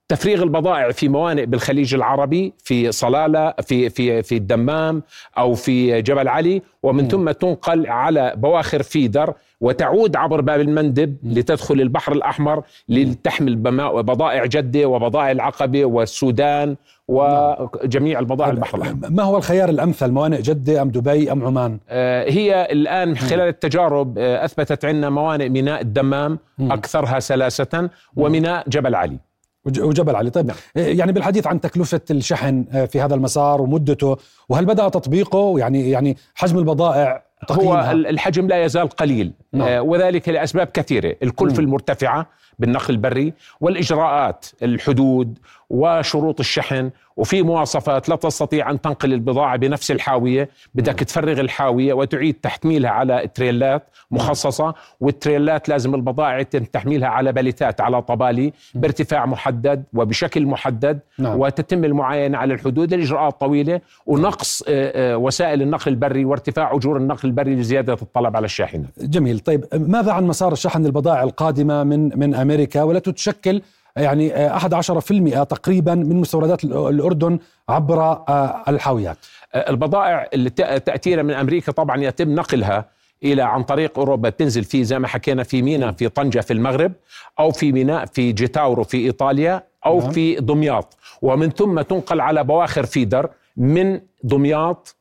تفريغ 0.10 0.44
البضائع 0.44 0.92
في 0.92 1.10
موانئ 1.10 1.46
بالخليج 1.46 1.94
العربي 1.96 2.54
في 2.64 2.92
صلالة 2.92 3.54
في 3.62 3.90
في 3.90 4.24
في 4.24 4.36
الدمام 4.36 5.04
أو 5.38 5.54
في 5.54 6.02
جبل 6.02 6.28
علي 6.28 6.62
ومن 6.84 7.08
ثم 7.08 7.32
تنقل 7.32 7.88
على 7.88 8.34
بواخر 8.38 8.84
فيدر 8.84 9.34
وتعود 9.62 10.16
عبر 10.16 10.42
باب 10.42 10.60
المندب 10.60 11.18
لتدخل 11.24 11.82
البحر 11.82 12.12
الأحمر 12.12 12.64
لتحمل 12.90 13.56
بضائع 14.04 14.46
جدة 14.46 14.86
وبضائع 14.86 15.32
العقبة 15.32 15.86
والسودان 15.86 16.76
وجميع 17.08 18.20
البضائع 18.20 18.50
البحر 18.52 18.78
الأحمر. 18.78 19.10
ما 19.10 19.24
هو 19.24 19.38
الخيار 19.38 19.70
الأمثل؟ 19.70 20.12
موانئ 20.12 20.42
جدة 20.42 20.82
أم 20.82 20.90
دبي 20.90 21.32
أم 21.32 21.46
عمان؟ 21.46 21.80
آه، 21.90 22.30
هي 22.30 22.68
الآن 22.72 23.18
خلال 23.18 23.48
التجارب 23.48 24.18
آه، 24.18 24.46
أثبتت 24.46 24.86
عندنا 24.86 25.10
موانئ 25.10 25.50
ميناء 25.50 25.82
الدمام. 25.82 26.40
أكثرها 26.62 27.20
سلاسة 27.20 27.90
وميناء 28.16 28.70
جبل 28.70 28.96
علي. 28.96 29.18
وج- 29.66 29.80
وجبل 29.80 30.16
علي. 30.16 30.30
طيب 30.30 30.52
يعني 30.76 31.12
بالحديث 31.12 31.48
عن 31.48 31.62
تكلفة 31.62 32.02
الشحن 32.12 32.66
آه، 32.72 32.86
في 32.86 33.02
هذا 33.02 33.16
المسار 33.16 33.62
ومدته 33.62 34.18
وهل 34.50 34.66
بدأ 34.66 34.90
تطبيقه؟ 34.90 35.54
يعني 35.60 35.90
يعني 35.90 36.18
حجم 36.36 36.58
البضائع 36.58 37.24
هو 37.52 37.56
تقييمها؟ 37.56 37.92
الحجم 37.92 38.48
لا 38.48 38.64
يزال 38.66 38.90
قليل. 38.90 39.32
نعم. 39.54 39.68
آه، 39.68 39.82
وذلك 39.82 40.30
لأسباب 40.30 40.68
كثيرة 40.68 41.16
الكلفة. 41.24 41.60
المرتفعة 41.60 42.28
بالنقل 42.60 42.94
البري 42.94 43.34
والإجراءات 43.62 44.46
الحدود 44.64 45.38
وشروط 45.70 46.40
الشحن 46.40 46.90
وفي 47.18 47.42
مواصفات 47.42 48.10
لا 48.10 48.16
تستطيع 48.16 48.72
أن 48.72 48.82
تنقل 48.82 49.14
البضاعة 49.14 49.58
بنفس 49.58 49.92
الحاوية 49.92 50.50
بدك 50.76 51.00
تفرغ 51.00 51.40
الحاوية 51.40 51.94
وتعيد 51.94 52.34
تحميلها 52.34 52.90
على 52.90 53.30
تريلات 53.36 53.84
مخصصة 54.12 54.74
والتريلات 55.00 55.70
لازم 55.70 55.96
البضائع 55.96 56.40
يتم 56.40 56.64
تحميلها 56.64 57.10
على 57.10 57.32
باليتات 57.32 57.82
على 57.82 58.02
طبالي 58.02 58.54
بارتفاع 58.76 59.26
محدد 59.26 59.84
وبشكل 59.94 60.46
محدد 60.46 61.00
نعم. 61.20 61.40
وتتم 61.40 61.84
المعاينة 61.84 62.38
على 62.38 62.54
الحدود 62.54 62.94
الإجراءات 62.94 63.40
طويلة 63.40 63.82
ونقص 64.06 64.64
آه، 64.68 65.14
آه، 65.14 65.18
وسائل 65.18 65.62
النقل 65.62 65.92
البري 65.92 66.26
وارتفاع 66.26 66.76
أجور 66.76 66.98
النقل 66.98 67.30
البري 67.30 67.56
لزيادة 67.56 67.94
الطلب 67.94 68.36
على 68.36 68.46
الشاحنات 68.46 68.92
جميل 69.00 69.40
طيب 69.46 69.66
ماذا 69.74 70.12
عن 70.12 70.28
مسار 70.28 70.52
الشحن 70.52 70.86
البضائع 70.86 71.24
القادمة 71.24 71.84
من 71.84 72.20
من 72.20 72.36
أمريكا؟ 72.36 72.84
والتي 72.84 73.12
تشكل 73.12 73.62
يعني 73.98 74.36
آه، 74.36 74.58
11% 74.58 75.44
تقريبا 75.44 75.96
من 75.96 76.16
مستوردات 76.16 76.62
الأ- 76.66 76.66
الأردن 76.76 77.40
عبر 77.70 78.02
آه، 78.02 78.64
الحاويات؟ 78.68 79.18
البضائع 79.56 80.28
اللي 80.34 80.50
تأتينا 80.50 81.24
من 81.24 81.34
أمريكا 81.34 81.72
طبعا 81.72 81.98
يتم 82.04 82.36
نقلها 82.36 82.86
إلى 83.24 83.42
عن 83.42 83.64
طريق 83.64 84.00
أوروبا. 84.00 84.30
بتنزل 84.30 84.64
في 84.64 84.84
زي 84.84 85.00
ما 85.00 85.08
حكينا 85.08 85.44
في 85.44 85.62
ميناء 85.62 85.92
في 85.92 86.10
طنجة 86.10 86.40
في 86.40 86.54
المغرب 86.54 86.92
أو 87.40 87.52
في 87.52 87.72
ميناء 87.72 88.06
في 88.06 88.32
جيتاورو 88.32 88.84
في 88.84 88.98
إيطاليا 88.98 89.64
أو 89.86 90.00
نعم. 90.00 90.12
في 90.12 90.36
دمياط. 90.36 90.98
ومن 91.22 91.50
ثم 91.50 91.82
تنقل 91.82 92.22
على 92.22 92.44
بواخر 92.44 92.86
فيدر 92.86 93.30
من 93.58 94.00
دمياط 94.24 94.96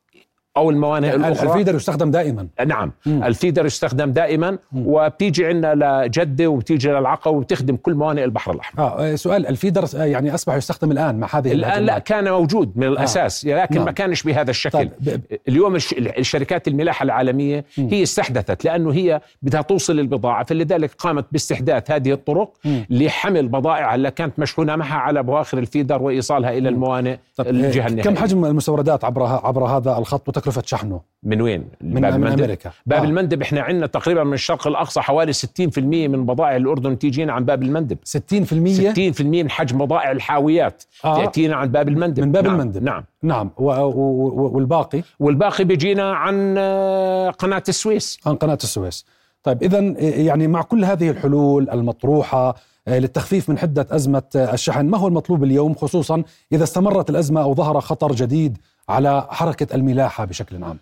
أو 0.56 0.70
الموانئ 0.70 1.14
الأخرى 1.14 1.48
الفيدر 1.48 1.74
يستخدم 1.74 2.10
دائما 2.10 2.46
نعم 2.66 2.92
مم. 3.06 3.24
الفيدر 3.24 3.66
يستخدم 3.66 4.12
دائما 4.12 4.50
مم. 4.50 4.82
وبتيجي 4.86 5.46
عندنا 5.46 6.04
لجدة 6.06 6.46
وبتيجي 6.46 6.88
للعقبه 6.88 7.36
وبتخدم 7.36 7.76
كل 7.76 7.94
موانئ 7.94 8.24
البحر 8.24 8.52
الأحمر 8.52 8.84
آه 8.84 9.14
سؤال 9.14 9.46
الفيدر 9.46 9.84
يعني 9.94 10.34
أصبح 10.34 10.54
يستخدم 10.54 10.92
الآن 10.92 11.18
مع 11.18 11.28
هذه 11.32 11.52
الآن. 11.52 11.82
لا 11.82 11.98
كان 11.98 12.30
موجود 12.30 12.72
من 12.76 12.86
الأساس 12.86 13.46
آه. 13.46 13.62
لكن 13.62 13.74
نعم. 13.74 13.84
ما 13.84 13.92
كانش 13.92 14.22
بهذا 14.22 14.50
الشكل 14.50 14.78
طيب. 14.78 15.20
اليوم 15.48 15.76
الشركات 15.96 16.68
الملاحة 16.68 17.02
العالمية 17.02 17.64
مم. 17.78 17.88
هي 17.88 18.02
استحدثت 18.02 18.64
لأنه 18.64 18.92
هي 18.92 19.20
بدها 19.42 19.62
توصل 19.62 19.98
البضاعة 19.98 20.44
فلذلك 20.44 20.90
قامت 20.98 21.24
باستحداث 21.32 21.90
هذه 21.90 22.12
الطرق 22.12 22.52
مم. 22.64 22.86
لحمل 22.90 23.48
بضائعها 23.48 23.94
اللي 23.94 24.10
كانت 24.10 24.38
مشحونة 24.38 24.76
معها 24.76 24.98
على 24.98 25.22
بواخر 25.22 25.58
الفيدر 25.58 26.02
وإيصالها 26.02 26.50
إلى 26.50 26.68
الموانئ 26.68 27.16
طيب. 27.36 27.46
الجهة 27.46 27.86
النهائيه 27.86 28.10
كم 28.10 28.16
حجم 28.16 28.44
المستوردات 28.44 29.04
عبر 29.04 29.22
عبر 29.22 29.64
هذا 29.64 29.98
الخط 29.98 30.39
وتكلفه 30.40 30.62
شحنه. 30.66 31.00
من 31.22 31.40
وين؟ 31.40 31.68
من, 31.80 32.00
باب 32.00 32.14
من 32.14 32.26
المندب. 32.26 32.42
أمريكا. 32.42 32.70
باب 32.86 33.02
آه. 33.02 33.06
المندب 33.06 33.42
إحنا 33.42 33.60
عندنا 33.60 33.86
تقريبا 33.86 34.24
من 34.24 34.32
الشرق 34.32 34.66
الأقصى 34.66 35.00
حوالي 35.00 35.32
60% 35.32 35.78
من 36.08 36.26
بضائع 36.26 36.56
الأردن 36.56 36.98
تيجينا 36.98 37.32
عن 37.32 37.44
باب 37.44 37.62
المندب. 37.62 37.98
60% 38.04 39.18
60% 39.18 39.20
من 39.20 39.50
حجم 39.50 39.78
بضائع 39.78 40.10
الحاويات 40.10 40.82
آه. 41.04 41.24
تأتينا 41.24 41.56
عن 41.56 41.68
باب 41.68 41.88
المندب. 41.88 42.22
من 42.22 42.32
باب 42.32 42.44
نعم. 42.44 42.54
المندب. 42.54 42.82
نعم. 42.82 43.04
نعم. 43.22 43.50
و 43.56 43.70
و 43.70 44.50
والباقي؟ 44.54 45.02
والباقي 45.20 45.64
بيجينا 45.64 46.12
عن 46.14 46.54
آه، 46.58 47.30
قناة 47.30 47.62
السويس. 47.68 48.20
عن 48.26 48.34
قناة 48.34 48.58
السويس. 48.62 49.06
طيب 49.42 49.62
اذا 49.62 49.78
يعني 50.00 50.48
مع 50.48 50.62
كل 50.62 50.84
هذه 50.84 51.10
الحلول 51.10 51.70
المطروحة 51.70 52.54
آه، 52.88 52.98
للتخفيف 52.98 53.48
من 53.48 53.58
حدة 53.58 53.86
أزمة 53.90 54.22
الشحن 54.36 54.86
ما 54.86 54.98
هو 54.98 55.08
المطلوب 55.08 55.44
اليوم؟ 55.44 55.74
خصوصا 55.74 56.22
إذا 56.52 56.64
استمرت 56.64 57.10
الأزمة 57.10 57.42
أو 57.42 57.54
ظهر 57.54 57.80
خطر 57.80 58.12
جديد 58.12 58.58
على 58.90 59.26
حركة 59.30 59.74
الملاحة 59.76 60.24
بشكل 60.24 60.64
عام. 60.64 60.78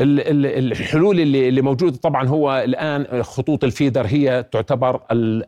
الحلول 0.00 1.20
اللي 1.20 1.48
اللي 1.48 1.62
موجودة 1.62 1.96
طبعا 1.96 2.28
هو 2.28 2.62
الآن 2.64 3.22
خطوط 3.22 3.64
الفيدر 3.64 4.06
هي 4.06 4.44
تعتبر 4.52 5.00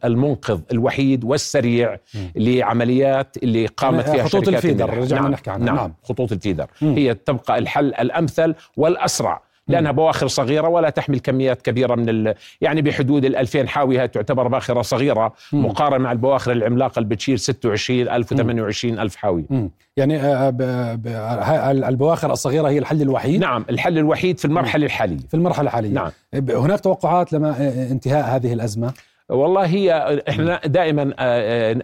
المنقذ 0.05 0.61
الوحيد 0.73 1.25
والسريع 1.25 1.99
م. 2.15 2.19
لعمليات 2.37 3.37
اللي 3.43 3.67
قامت 3.67 4.09
فيها 4.09 4.25
خطوط 4.25 4.45
شركات 4.45 4.65
الفيدر 4.65 4.99
رجعنا 4.99 5.23
نعم 5.23 5.31
نحكي 5.33 5.51
عنها. 5.51 5.67
نعم, 5.67 5.77
نعم. 5.77 5.95
خطوط 6.03 6.33
الفيدر. 6.33 6.67
م. 6.83 6.87
هي 6.87 7.15
تبقى 7.15 7.59
الحل 7.59 7.87
الأمثل 7.95 8.55
والأسرع. 8.77 9.43
لأنها 9.69 9.93
بواخر 9.93 10.27
صغيرة 10.27 10.69
ولا 10.69 10.91
تحمل 10.91 11.21
كميات 11.21 11.63
كبيرة 11.63 11.95
من 11.95 12.09
ال... 12.09 12.35
يعني 12.61 12.83
بحدود 12.83 13.25
ال 13.25 13.37
2000 13.37 13.67
حاويه 13.67 14.07
تعتبر 14.07 14.49
باخرة 14.49 14.83
صغيرة. 14.83 15.33
مقارنة 15.53 16.05
مع 16.05 16.13
البواخر 16.13 16.53
العملاقة 16.53 16.99
اللي 16.99 17.09
بتشيل 17.09 17.39
26000 17.39 18.35
و28000 18.35 19.17
حاويه. 19.17 19.45
يعني 19.97 20.21
آه، 20.21 20.51
ب... 20.51 20.57
ب... 21.03 21.07
البواخر 21.89 22.33
الصغيرة 22.33 22.69
هي 22.69 22.79
الحل 22.79 23.03
الوحيد؟ 23.03 23.41
نعم 23.41 23.65
الحل 23.71 23.99
الوحيد 23.99 24.39
في 24.39 24.45
المرحلة 24.45 24.81
مم. 24.81 24.87
الحالية. 24.87 25.19
في 25.29 25.35
المرحلة 25.35 25.69
الحالية. 25.69 25.91
نعم. 25.91 26.11
هناك 26.35 26.81
توقعات 26.81 27.33
لما 27.33 27.51
آه، 27.51 27.91
انتهاء 27.91 28.37
هذه 28.37 28.53
الأزمة؟ 28.53 28.93
والله 29.29 29.67
هي 29.67 30.21
إحنا 30.29 30.61
دائما 30.67 31.15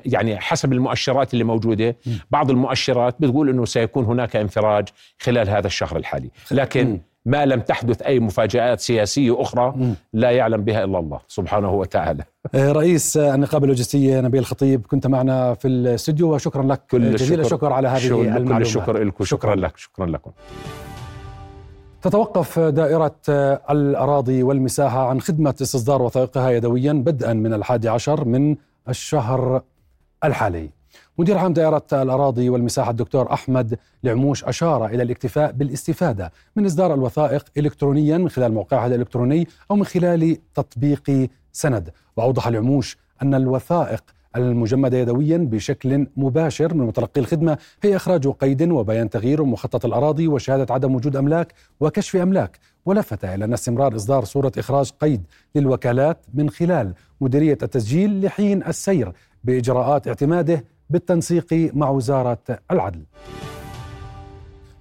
يعني 0.07 0.39
حسب 0.39 0.73
المؤشرات 0.73 1.33
اللي 1.33 1.45
موجودة 1.45 1.97
بعض 2.31 2.51
المؤشرات 2.51 3.17
بتقول 3.21 3.49
إنه 3.49 3.65
سيكون 3.65 4.05
هناك 4.05 4.37
انفراج 4.37 4.89
خلال 5.19 5.49
هذا 5.49 5.67
الشهر 5.67 5.97
الحالي. 5.97 6.31
لكن 6.51 7.01
ما 7.27 7.47
لم 7.47 7.61
تحدث 7.61 8.03
أي 8.03 8.21
مفاجآت 8.21 8.81
سياسية 8.81 9.43
أخرى 9.43 9.95
لا 10.13 10.31
يعلم 10.31 10.65
بها 10.65 10.85
إلا 10.85 10.99
الله 10.99 11.21
سبحانه 11.29 11.73
وتعالى. 11.73 12.25
آه، 12.55 12.73
رئيس 12.73 13.17
النقابة 13.17 13.65
اللوجستية 13.65 14.21
نبيل 14.21 14.41
الخطيب 14.41 14.87
كنت 14.87 15.07
معنا 15.07 15.55
في 15.55 15.69
الاستوديو 15.69 16.35
وشكرا 16.35 16.63
لك. 16.63 16.81
كل 16.91 17.15
جزيل 17.15 17.41
الشكر, 17.41 17.73
على 17.73 17.89
هذه 17.89 18.07
المعلومات 18.07 18.57
كل 18.57 18.63
الشكر 18.63 19.03
لكم 19.03 19.25
شكرا 19.25 19.55
لك 19.55 19.77
شكرا 19.77 20.07
لكم. 20.07 20.31
تتوقف 22.03 22.59
دائرة 22.59 23.17
الأراضي 23.71 24.43
والمساحة 24.43 25.09
عن 25.09 25.21
خدمة 25.21 25.55
استصدار 25.63 26.03
وثائقها 26.03 26.51
يدويا 26.51 26.93
بدءا 26.93 27.33
من 27.33 27.55
الحادي 27.55 27.89
عشر 27.89 28.25
من 28.25 28.57
الشهر 28.89 29.63
الحالي. 30.25 30.82
مدير 31.19 31.39
عام 31.39 31.53
دائرة 31.53 31.87
الأراضي 31.93 32.49
والمساحة 32.49 32.91
الدكتور 32.91 33.33
أحمد 33.33 33.79
العموش 34.05 34.45
أشار 34.45 34.87
إلى 34.87 35.03
الاكتفاء 35.03 35.53
بالاستفادة 35.53 36.33
من 36.57 36.67
إصدار 36.67 36.95
الوثائق 36.95 37.45
إلكترونيا 37.57 38.19
من 38.19 38.29
خلال 38.29 38.53
موقعها 38.53 38.87
الإلكتروني 38.87 39.49
أو 39.71 39.77
من 39.77 39.85
خلال 39.85 40.37
تطبيق 40.55 41.29
سند. 41.53 41.91
وأوضح 42.17 42.47
العموش 42.47 42.97
أن 43.23 43.35
الوثائق 43.35 44.03
المجمدة 44.37 44.99
يدويا 44.99 45.37
بشكل 45.39 46.07
مباشر 46.17 46.75
من 46.75 46.87
متلقي 46.87 47.21
الخدمة 47.21 47.59
هي 47.83 47.97
إخراج 47.97 48.29
قيد 48.29 48.63
وبيان 48.71 49.11
تغيير 49.11 49.43
ومخطط 49.43 49.85
الأراضي 49.85 50.29
وشهادة 50.29 50.75
عدم 50.75 50.95
وجود 50.95 51.17
أملاك 51.17 51.55
وكشف 51.81 52.17
أملاك 52.17 52.59
ولفت 52.87 53.25
إلى 53.25 53.45
أن 53.45 53.53
استمرار 53.53 53.97
إصدار 53.97 54.25
صورة 54.25 54.53
إخراج 54.59 54.91
قيد 55.01 55.23
للوكالات 55.55 56.19
من 56.35 56.51
خلال 56.51 56.95
مديرية 57.21 57.59
التسجيل 57.63 58.25
لحين 58.25 58.67
السير 58.67 59.13
بإجراءات 59.45 60.09
اعتماده 60.09 60.65
بالتنسيق 60.91 61.71
مع 61.75 61.91
وزارة 61.91 62.39
العدل. 62.71 63.03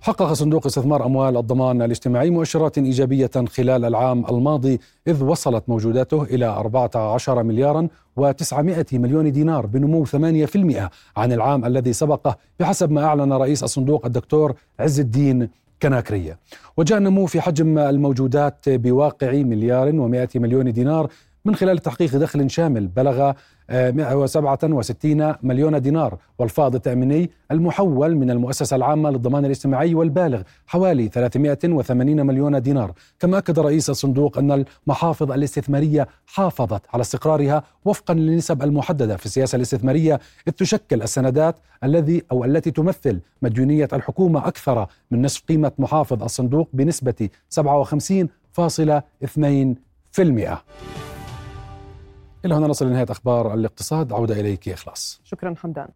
حقق 0.02 0.34
صندوق 0.34 0.66
استثمار 0.66 1.06
أموال 1.06 1.38
الضمان 1.38 1.82
الاجتماعي 1.82 2.30
مؤشرات 2.30 2.78
إيجابية 2.78 3.30
خلال 3.58 3.86
العام 3.86 4.26
الماضي 4.26 4.80
إذ 5.08 5.24
وصلت 5.24 5.64
موجوداته 5.68 6.24
إلى 6.24 6.46
14 6.46 7.44
مليارا 7.44 7.88
و900 8.20 8.94
مليون 8.94 9.32
دينار 9.32 9.66
بنمو 9.66 10.06
8% 10.06 10.10
عن 11.18 11.32
العام 11.32 11.66
الذي 11.66 11.94
سبقه 11.94 12.38
بحسب 12.60 12.92
ما 12.92 13.04
أعلن 13.04 13.34
رئيس 13.34 13.64
الصندوق 13.64 14.06
الدكتور 14.06 14.54
عز 14.80 15.00
الدين 15.00 15.50
كناكرية 15.82 16.38
وجاء 16.78 16.98
النمو 16.98 17.26
في 17.26 17.42
حجم 17.42 17.78
الموجودات 17.78 18.70
بواقع 18.70 19.32
مليار 19.32 19.92
و100 19.92 20.36
مليون 20.36 20.74
دينار 20.74 21.08
من 21.46 21.56
خلال 21.56 21.78
تحقيق 21.78 22.16
دخل 22.18 22.50
شامل 22.50 22.88
بلغ 22.88 23.32
167 23.72 25.36
مليون 25.44 25.82
دينار 25.82 26.18
والفائض 26.40 26.76
التأميني 26.76 27.30
المحول 27.52 28.16
من 28.16 28.32
المؤسسة 28.32 28.76
العامة 28.76 29.10
للضمان 29.10 29.46
الاجتماعي 29.46 29.96
والبالغ 29.96 30.42
حوالي 30.68 31.08
380 31.08 32.26
مليون 32.26 32.62
دينار. 32.62 32.94
كما 33.20 33.38
أكد 33.38 33.60
رئيس 33.60 33.90
الصندوق 33.90 34.38
أن 34.38 34.66
المحافظ 34.88 35.32
الاستثمارية 35.32 36.08
حافظت 36.26 36.82
على 36.94 37.02
استقرارها 37.02 37.64
وفقا 37.86 38.14
للنسب 38.14 38.64
المحددة 38.64 39.18
في 39.18 39.26
السياسة 39.26 39.56
الاستثمارية 39.56 40.20
إذ 40.48 40.54
تشكل 40.54 41.02
السندات 41.02 41.56
الذي 41.84 42.24
أو 42.32 42.46
التي 42.46 42.72
تمثل 42.72 43.20
مديونية 43.42 43.88
الحكومة 43.94 44.48
أكثر 44.48 44.88
من 45.12 45.22
نصف 45.22 45.44
قيمة 45.50 45.72
محافظ 45.78 46.24
الصندوق 46.24 46.70
بنسبة 46.74 47.30
57.2% 47.60 47.62
إلى 52.46 52.56
هنا 52.56 52.68
نصل 52.68 52.88
لنهاية 52.88 53.06
أخبار 53.10 53.54
الاقتصاد. 53.54 54.14
عودة 54.14 54.40
إليك 54.40 54.70
إخلاص. 54.70 55.22
شكرا 55.24 55.56
حمدان. 55.58 55.88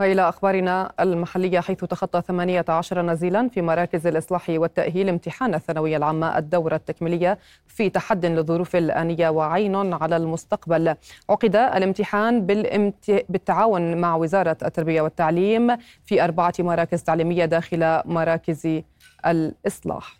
وإلى 0.00 0.28
أخبارنا 0.28 0.92
المحلية 1.00 1.60
حيث 1.60 1.84
تخطى 1.84 2.22
18 2.28 3.02
نزيلا 3.02 3.48
في 3.48 3.62
مراكز 3.62 4.06
الإصلاح 4.06 4.44
والتأهيل 4.48 5.08
امتحان 5.08 5.54
الثانوية 5.54 5.96
العامة 5.96 6.38
الدورة 6.38 6.74
التكميلية 6.76 7.38
في 7.66 7.90
تحد 7.90 8.26
للظروف 8.26 8.76
الآنية 8.76 9.28
وعين 9.28 9.92
على 9.92 10.16
المستقبل. 10.16 10.94
عقد 11.30 11.56
الامتحان 11.56 12.46
بالامت... 12.46 13.24
بالتعاون 13.28 13.96
مع 14.00 14.16
وزارة 14.16 14.56
التربية 14.64 15.02
والتعليم 15.02 15.76
في 16.04 16.24
أربعة 16.24 16.54
مراكز 16.58 17.02
تعليمية 17.02 17.44
داخل 17.44 18.00
مراكز 18.04 18.82
الإصلاح. 19.26 20.19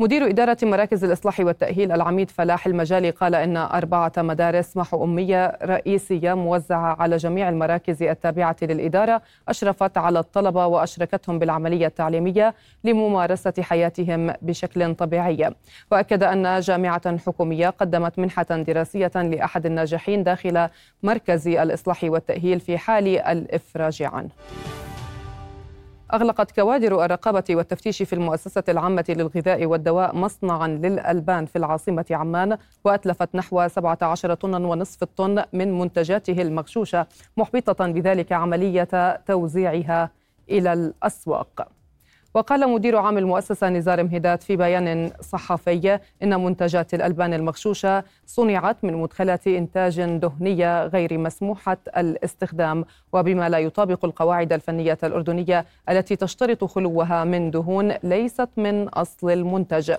مدير 0.00 0.28
إدارة 0.28 0.56
مراكز 0.62 1.04
الإصلاح 1.04 1.40
والتأهيل 1.40 1.92
العميد 1.92 2.30
فلاح 2.30 2.66
المجالي 2.66 3.10
قال 3.10 3.34
إن 3.34 3.56
أربعة 3.56 4.12
مدارس 4.18 4.76
محو 4.76 5.04
أمية 5.04 5.58
رئيسية 5.62 6.34
موزعة 6.34 6.96
على 7.02 7.16
جميع 7.16 7.48
المراكز 7.48 8.02
التابعة 8.02 8.56
للإدارة 8.62 9.22
أشرفت 9.48 9.98
على 9.98 10.18
الطلبة 10.18 10.66
وأشركتهم 10.66 11.38
بالعملية 11.38 11.86
التعليمية 11.86 12.54
لممارسة 12.84 13.52
حياتهم 13.60 14.32
بشكل 14.42 14.94
طبيعي. 14.94 15.50
وأكد 15.92 16.22
أن 16.22 16.60
جامعة 16.60 17.18
حكومية 17.18 17.68
قدمت 17.70 18.18
منحة 18.18 18.46
دراسية 18.50 19.12
لأحد 19.14 19.66
الناجحين 19.66 20.22
داخل 20.24 20.68
مركز 21.02 21.48
الإصلاح 21.48 22.04
والتأهيل 22.04 22.60
في 22.60 22.78
حال 22.78 23.18
الإفراج 23.18 24.02
عنه. 24.02 24.30
أغلقت 26.14 26.50
كوادر 26.50 27.04
الرقابة 27.04 27.44
والتفتيش 27.50 28.02
في 28.02 28.12
المؤسسة 28.12 28.62
العامة 28.68 29.04
للغذاء 29.08 29.66
والدواء 29.66 30.16
مصنعا 30.16 30.68
للألبان 30.68 31.46
في 31.46 31.58
العاصمة 31.58 32.06
عمان 32.10 32.58
وأتلفت 32.84 33.34
نحو 33.34 33.68
17 33.68 34.34
طنا 34.34 34.58
ونصف 34.58 35.02
الطن 35.02 35.44
من 35.52 35.78
منتجاته 35.78 36.42
المغشوشة 36.42 37.06
محبطة 37.36 37.86
بذلك 37.86 38.32
عملية 38.32 39.16
توزيعها 39.26 40.10
إلى 40.50 40.72
الأسواق. 40.72 41.68
وقال 42.34 42.70
مدير 42.70 42.96
عام 42.96 43.18
المؤسسة 43.18 43.68
نزار 43.68 44.02
مهدات 44.02 44.42
في 44.42 44.56
بيان 44.56 45.10
صحفي 45.20 45.98
إن 46.22 46.44
منتجات 46.44 46.94
الألبان 46.94 47.34
المغشوشة 47.34 48.04
صنعت 48.26 48.76
من 48.82 48.94
مدخلات 48.94 49.46
إنتاج 49.46 50.00
دهنية 50.02 50.86
غير 50.86 51.18
مسموحة 51.18 51.76
الاستخدام 51.96 52.84
وبما 53.12 53.48
لا 53.48 53.58
يطابق 53.58 54.04
القواعد 54.04 54.52
الفنية 54.52 54.98
الأردنية 55.04 55.64
التي 55.88 56.16
تشترط 56.16 56.64
خلوها 56.64 57.24
من 57.24 57.50
دهون 57.50 57.94
ليست 58.02 58.48
من 58.56 58.88
أصل 58.88 59.30
المنتج. 59.30 59.94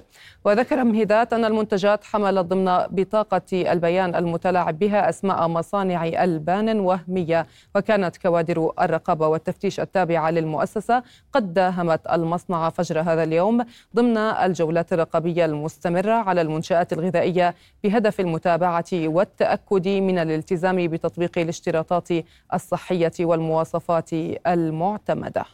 وذكر 0.45 0.83
مهدات 0.83 1.33
أن 1.33 1.45
المنتجات 1.45 2.03
حملت 2.03 2.45
ضمن 2.45 2.77
بطاقة 2.89 3.41
البيان 3.53 4.15
المتلاعب 4.15 4.79
بها 4.79 5.09
أسماء 5.09 5.47
مصانع 5.47 6.05
ألبان 6.23 6.79
وهمية 6.79 7.47
وكانت 7.75 8.17
كوادر 8.17 8.71
الرقابة 8.81 9.27
والتفتيش 9.27 9.79
التابعة 9.79 10.31
للمؤسسة 10.31 11.03
قد 11.33 11.53
داهمت 11.53 12.07
المصنع 12.25 12.69
فجر 12.69 12.99
هذا 13.01 13.23
اليوم 13.23 13.65
ضمن 13.95 14.17
الجولات 14.17 14.93
الرقابية 14.93 15.45
المستمرة 15.45 16.11
على 16.11 16.41
المنشآت 16.41 16.93
الغذائية 16.93 17.55
بهدف 17.83 18.19
المتابعة 18.19 18.91
والتأكد 18.93 19.87
من 19.87 20.17
الالتزام 20.19 20.87
بتطبيق 20.87 21.37
الاشتراطات 21.37 22.09
الصحية 22.53 23.11
والمواصفات 23.19 24.09
المعتمدة. 24.47 25.45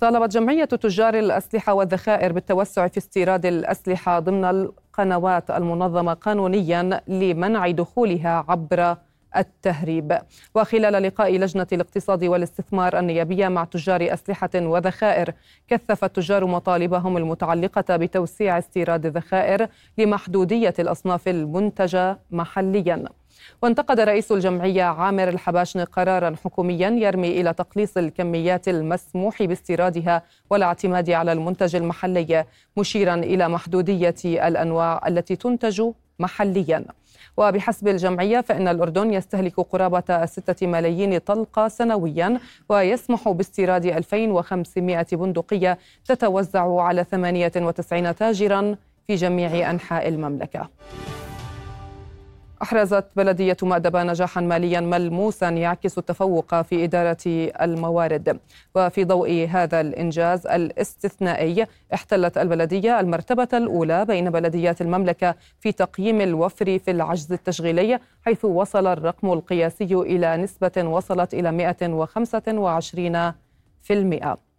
طالبت 0.00 0.32
جمعية 0.32 0.64
تجار 0.64 1.14
الأسلحة 1.14 1.74
والذخائر 1.74 2.32
بالتوسع 2.32 2.88
في 2.88 2.98
استيراد 2.98 3.46
الأسلحة 3.46 4.18
ضمن 4.18 4.44
القنوات 4.44 5.50
المنظمة 5.50 6.14
قانونيا 6.14 7.00
لمنع 7.08 7.70
دخولها 7.70 8.44
عبر 8.48 8.96
التهريب. 9.36 10.18
وخلال 10.54 11.02
لقاء 11.02 11.38
لجنة 11.38 11.66
الاقتصاد 11.72 12.24
والاستثمار 12.24 12.98
النيابية 12.98 13.48
مع 13.48 13.64
تجار 13.64 14.12
أسلحة 14.12 14.50
وذخائر 14.54 15.32
كثف 15.68 16.04
التجار 16.04 16.46
مطالبهم 16.46 17.16
المتعلقة 17.16 17.96
بتوسيع 17.96 18.58
استيراد 18.58 19.06
الذخائر 19.06 19.68
لمحدودية 19.98 20.74
الأصناف 20.78 21.28
المنتجة 21.28 22.18
محلياً. 22.30 23.04
وانتقد 23.62 24.00
رئيس 24.00 24.32
الجمعية 24.32 24.82
عامر 24.82 25.28
الحباشن 25.28 25.80
قرارا 25.80 26.34
حكوميا 26.44 26.88
يرمي 26.90 27.40
إلى 27.40 27.52
تقليص 27.52 27.96
الكميات 27.96 28.68
المسموح 28.68 29.42
باستيرادها 29.42 30.22
والاعتماد 30.50 31.10
على 31.10 31.32
المنتج 31.32 31.76
المحلي 31.76 32.44
مشيرا 32.76 33.14
إلى 33.14 33.48
محدودية 33.48 34.14
الأنواع 34.24 35.08
التي 35.08 35.36
تنتج 35.36 35.82
محليا. 36.18 36.84
وبحسب 37.36 37.88
الجمعية 37.88 38.40
فإن 38.40 38.68
الأردن 38.68 39.12
يستهلك 39.12 39.60
قرابة 39.60 40.26
ستة 40.26 40.66
ملايين 40.66 41.18
طلقة 41.18 41.68
سنويا 41.68 42.40
ويسمح 42.68 43.28
باستيراد 43.28 43.86
2500 43.86 45.06
بندقية 45.12 45.78
تتوزع 46.04 46.80
على 46.80 47.04
98 47.04 48.14
تاجرا 48.14 48.76
في 49.06 49.14
جميع 49.14 49.70
أنحاء 49.70 50.08
المملكة. 50.08 50.68
أحرزت 52.64 53.04
بلدية 53.16 53.56
مأدبة 53.62 54.02
نجاحا 54.02 54.40
ماليا 54.40 54.80
ملموسا 54.80 55.48
يعكس 55.48 55.98
التفوق 55.98 56.62
في 56.62 56.84
إدارة 56.84 57.24
الموارد. 57.62 58.40
وفي 58.74 59.04
ضوء 59.04 59.48
هذا 59.50 59.80
الإنجاز 59.80 60.46
الاستثنائي 60.46 61.66
احتلت 61.94 62.38
البلدية 62.38 63.00
المرتبة 63.00 63.48
الأولى 63.54 64.04
بين 64.04 64.30
بلديات 64.30 64.80
المملكة 64.80 65.34
في 65.60 65.72
تقييم 65.72 66.20
الوفر 66.20 66.78
في 66.78 66.90
العجز 66.90 67.32
التشغيلي 67.32 67.98
حيث 68.24 68.44
وصل 68.44 68.86
الرقم 68.86 69.32
القياسي 69.32 69.94
إلى 69.94 70.36
نسبة 70.36 70.72
وصلت 70.84 71.34
إلى 71.34 71.74
125% 73.90 74.53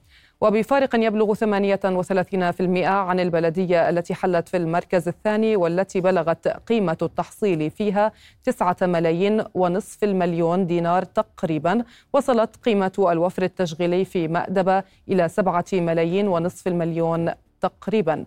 وبفارق 0.45 0.95
يبلغ 0.95 1.33
38% 1.33 2.85
عن 2.85 3.19
البلدية 3.19 3.89
التي 3.89 4.13
حلت 4.13 4.49
في 4.49 4.57
المركز 4.57 5.07
الثاني 5.07 5.55
والتي 5.55 6.01
بلغت 6.01 6.47
قيمة 6.47 6.97
التحصيل 7.01 7.71
فيها 7.71 8.11
9 8.43 8.77
ملايين 8.81 9.43
ونصف 9.53 10.03
المليون 10.03 10.67
دينار 10.67 11.03
تقريبا. 11.03 11.83
وصلت 12.13 12.55
قيمة 12.55 12.91
الوفر 12.99 13.43
التشغيلي 13.43 14.05
في 14.05 14.27
مأدبة 14.27 14.83
إلى 15.09 15.29
7 15.29 15.65
ملايين 15.73 16.27
ونصف 16.27 16.67
المليون 16.67 17.31
تقريبا. 17.61 18.25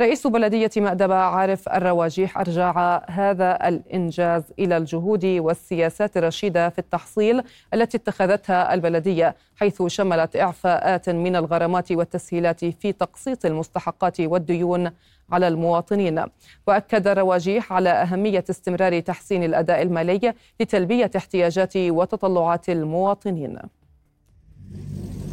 رئيس 0.00 0.26
بلدية 0.26 0.70
مأدبة 0.76 1.14
عارف 1.14 1.68
الرواجيح 1.68 2.38
أرجع 2.38 3.02
هذا 3.10 3.68
الإنجاز 3.68 4.42
إلى 4.58 4.76
الجهود 4.76 5.24
والسياسات 5.24 6.16
الرشيدة 6.16 6.68
في 6.68 6.78
التحصيل 6.78 7.42
التي 7.74 7.96
اتخذتها 7.96 8.74
البلدية 8.74 9.36
حيث 9.56 9.82
شملت 9.82 10.36
إعفاءات 10.36 11.10
من 11.10 11.36
الغرامات 11.36 11.92
والتسهيلات 11.92 12.64
في 12.64 12.92
تقسيط 12.92 13.46
المستحقات 13.46 14.20
والديون 14.20 14.90
على 15.32 15.48
المواطنين. 15.48 16.24
وأكد 16.66 17.06
الرواجيح 17.08 17.72
على 17.72 17.90
أهمية 17.90 18.44
استمرار 18.50 19.00
تحسين 19.00 19.44
الأداء 19.44 19.82
المالي 19.82 20.34
لتلبية 20.60 21.10
احتياجات 21.16 21.76
وتطلعات 21.76 22.68
المواطنين. 22.68 23.58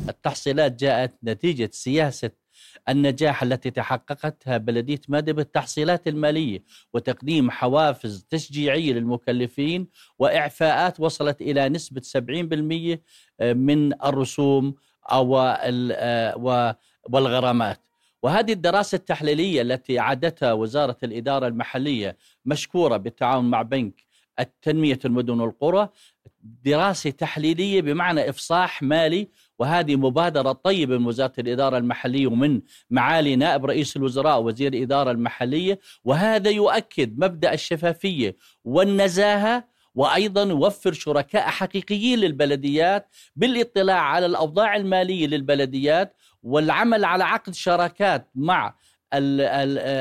التحصيلات 0.09 0.71
جاءت 0.71 1.13
نتيجة 1.23 1.69
سياسة 1.73 2.42
النجاح 2.89 3.43
التي 3.43 3.71
تحققتها 3.71 4.57
بلدية 4.57 5.01
مادة 5.07 5.33
بالتحصيلات 5.33 6.07
المالية 6.07 6.63
وتقديم 6.93 7.51
حوافز 7.51 8.25
تشجيعية 8.29 8.93
للمكلفين 8.93 9.87
وإعفاءات 10.19 10.99
وصلت 10.99 11.41
إلى 11.41 11.69
نسبة 11.69 12.01
70% 12.01 12.99
آه، 13.39 13.53
من 13.53 13.93
الرسوم 14.03 14.75
أو 15.11 15.37
آه، 15.39 16.77
والغرامات. 17.09 17.79
وهذه 18.23 18.53
الدراسة 18.53 18.95
التحليلية 18.95 19.61
التي 19.61 19.99
أعدتها 19.99 20.53
وزارة 20.53 20.97
الإدارة 21.03 21.47
المحلية 21.47 22.17
مشكورة 22.45 22.97
بالتعاون 22.97 23.49
مع 23.49 23.61
بنك 23.61 24.03
التنمية 24.39 24.99
المدن 25.05 25.39
والقرى 25.39 25.89
دراسة 26.65 27.09
تحليلية 27.09 27.81
بمعنى 27.81 28.29
إفصاح 28.29 28.83
مالي 28.83 29.27
وهذه 29.59 29.95
مبادرة 29.95 30.51
طيبة 30.51 30.97
من 30.97 31.05
وزارة 31.05 31.33
الإدارة 31.39 31.77
المحلية 31.77 32.27
ومن 32.27 32.61
معالي 32.89 33.35
نائب 33.35 33.65
رئيس 33.65 33.97
الوزراء 33.97 34.41
وزير 34.41 34.73
الإدارة 34.73 35.11
المحلية 35.11 35.79
وهذا 36.03 36.49
يؤكد 36.49 37.19
مبدأ 37.19 37.53
الشفافية 37.53 38.35
والنزاهة 38.63 39.73
وأيضا 39.95 40.43
يوفر 40.43 40.93
شركاء 40.93 41.47
حقيقيين 41.47 42.19
للبلديات 42.19 43.09
بالاطلاع 43.35 43.99
على 44.01 44.25
الأوضاع 44.25 44.75
المالية 44.75 45.27
للبلديات 45.27 46.15
والعمل 46.43 47.05
على 47.05 47.23
عقد 47.23 47.53
شراكات 47.53 48.29
مع 48.35 48.75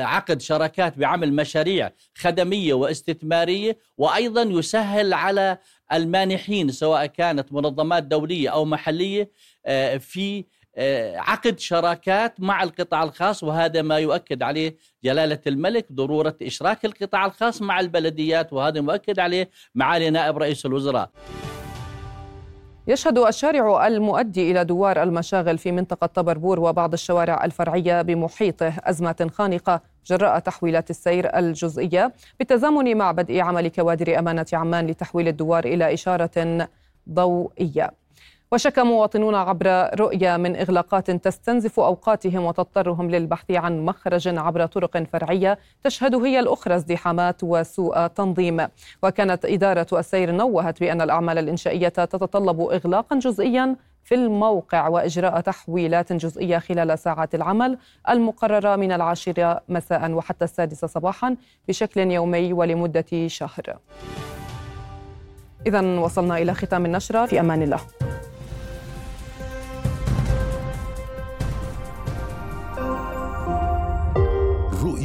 عقد 0.03 0.41
شراكات 0.41 0.97
بعمل 0.97 1.33
مشاريع 1.33 1.91
خدمية 2.15 2.73
واستثمارية 2.73 3.77
وأيضا 3.97 4.41
يسهل 4.41 5.13
على 5.13 5.57
المانحين 5.93 6.71
سواء 6.71 7.05
كانت 7.05 7.53
منظمات 7.53 8.03
دولية 8.03 8.49
أو 8.49 8.65
محلية 8.65 9.31
آه، 9.65 9.97
في 9.97 10.45
آه، 10.75 11.17
عقد 11.17 11.59
شراكات 11.59 12.39
مع 12.39 12.63
القطاع 12.63 13.03
الخاص 13.03 13.43
وهذا 13.43 13.81
ما 13.81 13.97
يؤكد 13.97 14.43
عليه 14.43 14.77
جلالة 15.03 15.39
الملك 15.47 15.91
ضرورة 15.91 16.35
إشراك 16.41 16.85
القطاع 16.85 17.25
الخاص 17.25 17.61
مع 17.61 17.79
البلديات 17.79 18.53
وهذا 18.53 18.81
مؤكد 18.81 19.19
عليه 19.19 19.49
معالي 19.75 20.09
نائب 20.09 20.37
رئيس 20.37 20.65
الوزراء. 20.65 21.11
يشهد 22.87 23.17
الشارع 23.17 23.87
المؤدي 23.87 24.51
إلى 24.51 24.65
دوار 24.65 25.03
المشاغل 25.03 25.57
في 25.57 25.71
منطقة 25.71 26.07
طبربور 26.07 26.59
وبعض 26.59 26.93
الشوارع 26.93 27.45
الفرعية 27.45 28.01
بمحيطه 28.01 28.73
أزمة 28.83 29.29
خانقة 29.33 29.81
جراء 30.05 30.39
تحويلات 30.39 30.89
السير 30.89 31.37
الجزئية 31.37 32.13
بالتزامن 32.39 32.97
مع 32.97 33.11
بدء 33.11 33.39
عمل 33.39 33.67
كوادر 33.67 34.19
أمانة 34.19 34.45
عمان 34.53 34.87
لتحويل 34.87 35.27
الدوار 35.27 35.65
إلى 35.65 35.93
إشارة 35.93 36.67
ضوئية. 37.09 37.91
وشكى 38.53 38.83
مواطنون 38.83 39.35
عبر 39.35 39.89
رؤية 39.99 40.37
من 40.37 40.55
إغلاقات 40.55 41.11
تستنزف 41.11 41.79
أوقاتهم 41.79 42.45
وتضطرهم 42.45 43.09
للبحث 43.11 43.51
عن 43.51 43.85
مخرج 43.85 44.27
عبر 44.27 44.65
طرق 44.65 45.03
فرعية 45.13 45.59
تشهد 45.83 46.15
هي 46.15 46.39
الأخرى 46.39 46.75
ازدحامات 46.75 47.43
وسوء 47.43 48.07
تنظيم. 48.07 48.67
وكانت 49.03 49.45
إدارة 49.45 49.87
السير 49.93 50.31
نوهت 50.31 50.79
بأن 50.79 51.01
الأعمال 51.01 51.37
الإنشائية 51.37 51.87
تتطلب 51.87 52.61
إغلاقا 52.61 53.19
جزئيا 53.19 53.75
في 54.03 54.15
الموقع 54.15 54.87
وإجراء 54.87 55.39
تحويلات 55.39 56.13
جزئية 56.13 56.57
خلال 56.57 56.99
ساعات 56.99 57.35
العمل 57.35 57.77
المقررة 58.09 58.75
من 58.75 58.91
العاشرة 58.91 59.61
مساء 59.69 60.11
وحتى 60.11 60.45
السادسة 60.45 60.87
صباحا 60.87 61.35
بشكل 61.67 62.11
يومي 62.11 62.53
ولمدة 62.53 63.27
شهر. 63.27 63.77
إذا 65.67 65.81
وصلنا 65.99 66.37
إلى 66.37 66.53
ختام 66.53 66.85
النشرة. 66.85 67.25
في 67.25 67.39
أمان 67.39 67.61
الله. 67.61 67.79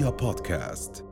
رؤيا 0.09 0.17
بودكاست 0.17 1.08